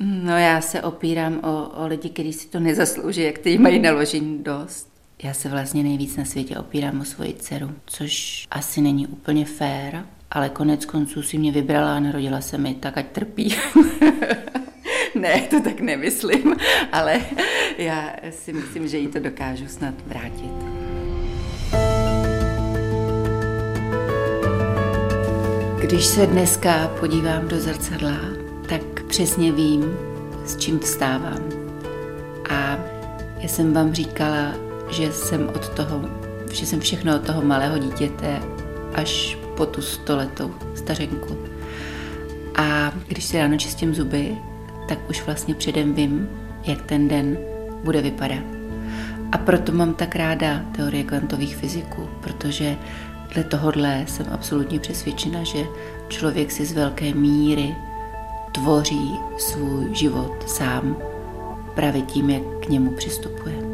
No 0.00 0.38
já 0.38 0.60
se 0.60 0.82
opírám 0.82 1.40
o, 1.42 1.68
o 1.84 1.86
lidi, 1.86 2.08
kteří 2.08 2.32
si 2.32 2.48
to 2.48 2.60
nezaslouží, 2.60 3.22
jak 3.22 3.38
ty 3.38 3.58
mají 3.58 3.78
naložení 3.78 4.42
dost. 4.42 4.90
Já 5.22 5.34
se 5.34 5.48
vlastně 5.48 5.82
nejvíc 5.82 6.16
na 6.16 6.24
světě 6.24 6.58
opírám 6.58 7.00
o 7.00 7.04
svoji 7.04 7.32
dceru, 7.32 7.70
což 7.86 8.46
asi 8.50 8.80
není 8.80 9.06
úplně 9.06 9.44
fér, 9.44 10.04
ale 10.30 10.48
konec 10.48 10.84
konců 10.84 11.22
si 11.22 11.38
mě 11.38 11.52
vybrala 11.52 11.96
a 11.96 12.00
narodila 12.00 12.40
se 12.40 12.58
mi, 12.58 12.74
tak 12.74 12.98
ať 12.98 13.06
trpí. 13.06 13.54
ne, 15.14 15.40
to 15.40 15.60
tak 15.60 15.80
nemyslím, 15.80 16.56
ale 16.92 17.20
já 17.78 18.12
si 18.30 18.52
myslím, 18.52 18.88
že 18.88 18.98
jí 18.98 19.08
to 19.08 19.18
dokážu 19.18 19.68
snad 19.68 19.94
vrátit. 20.06 20.69
Když 25.90 26.04
se 26.04 26.26
dneska 26.26 26.88
podívám 27.00 27.48
do 27.48 27.60
zrcadla, 27.60 28.16
tak 28.68 29.04
přesně 29.08 29.52
vím, 29.52 29.96
s 30.44 30.56
čím 30.56 30.78
vstávám. 30.78 31.38
A 32.50 32.78
já 33.38 33.48
jsem 33.48 33.72
vám 33.72 33.92
říkala, 33.92 34.54
že 34.90 35.12
jsem 35.12 35.48
od 35.48 35.68
toho, 35.68 36.00
že 36.52 36.66
jsem 36.66 36.80
všechno 36.80 37.16
od 37.16 37.26
toho 37.26 37.42
malého 37.42 37.78
dítěte 37.78 38.42
až 38.94 39.38
po 39.56 39.66
tu 39.66 39.82
stoletou 39.82 40.54
stařenku. 40.74 41.38
A 42.54 42.92
když 43.06 43.24
si 43.24 43.38
ráno 43.38 43.58
čistím 43.58 43.94
zuby, 43.94 44.36
tak 44.88 45.10
už 45.10 45.26
vlastně 45.26 45.54
předem 45.54 45.94
vím, 45.94 46.28
jak 46.64 46.82
ten 46.82 47.08
den 47.08 47.38
bude 47.84 48.02
vypadat. 48.02 48.44
A 49.32 49.38
proto 49.38 49.72
mám 49.72 49.94
tak 49.94 50.16
ráda 50.16 50.62
teorie 50.76 51.04
kvantových 51.04 51.56
fyziků, 51.56 52.08
protože 52.20 52.76
dle 53.34 53.44
tohohle 53.44 54.04
jsem 54.08 54.26
absolutně 54.30 54.80
přesvědčena, 54.80 55.44
že 55.44 55.66
člověk 56.08 56.50
si 56.50 56.66
z 56.66 56.72
velké 56.72 57.14
míry 57.14 57.76
tvoří 58.52 59.18
svůj 59.38 59.94
život 59.94 60.44
sám 60.46 60.96
právě 61.74 62.02
tím, 62.02 62.30
jak 62.30 62.42
k 62.66 62.68
němu 62.68 62.90
přistupuje. 62.90 63.69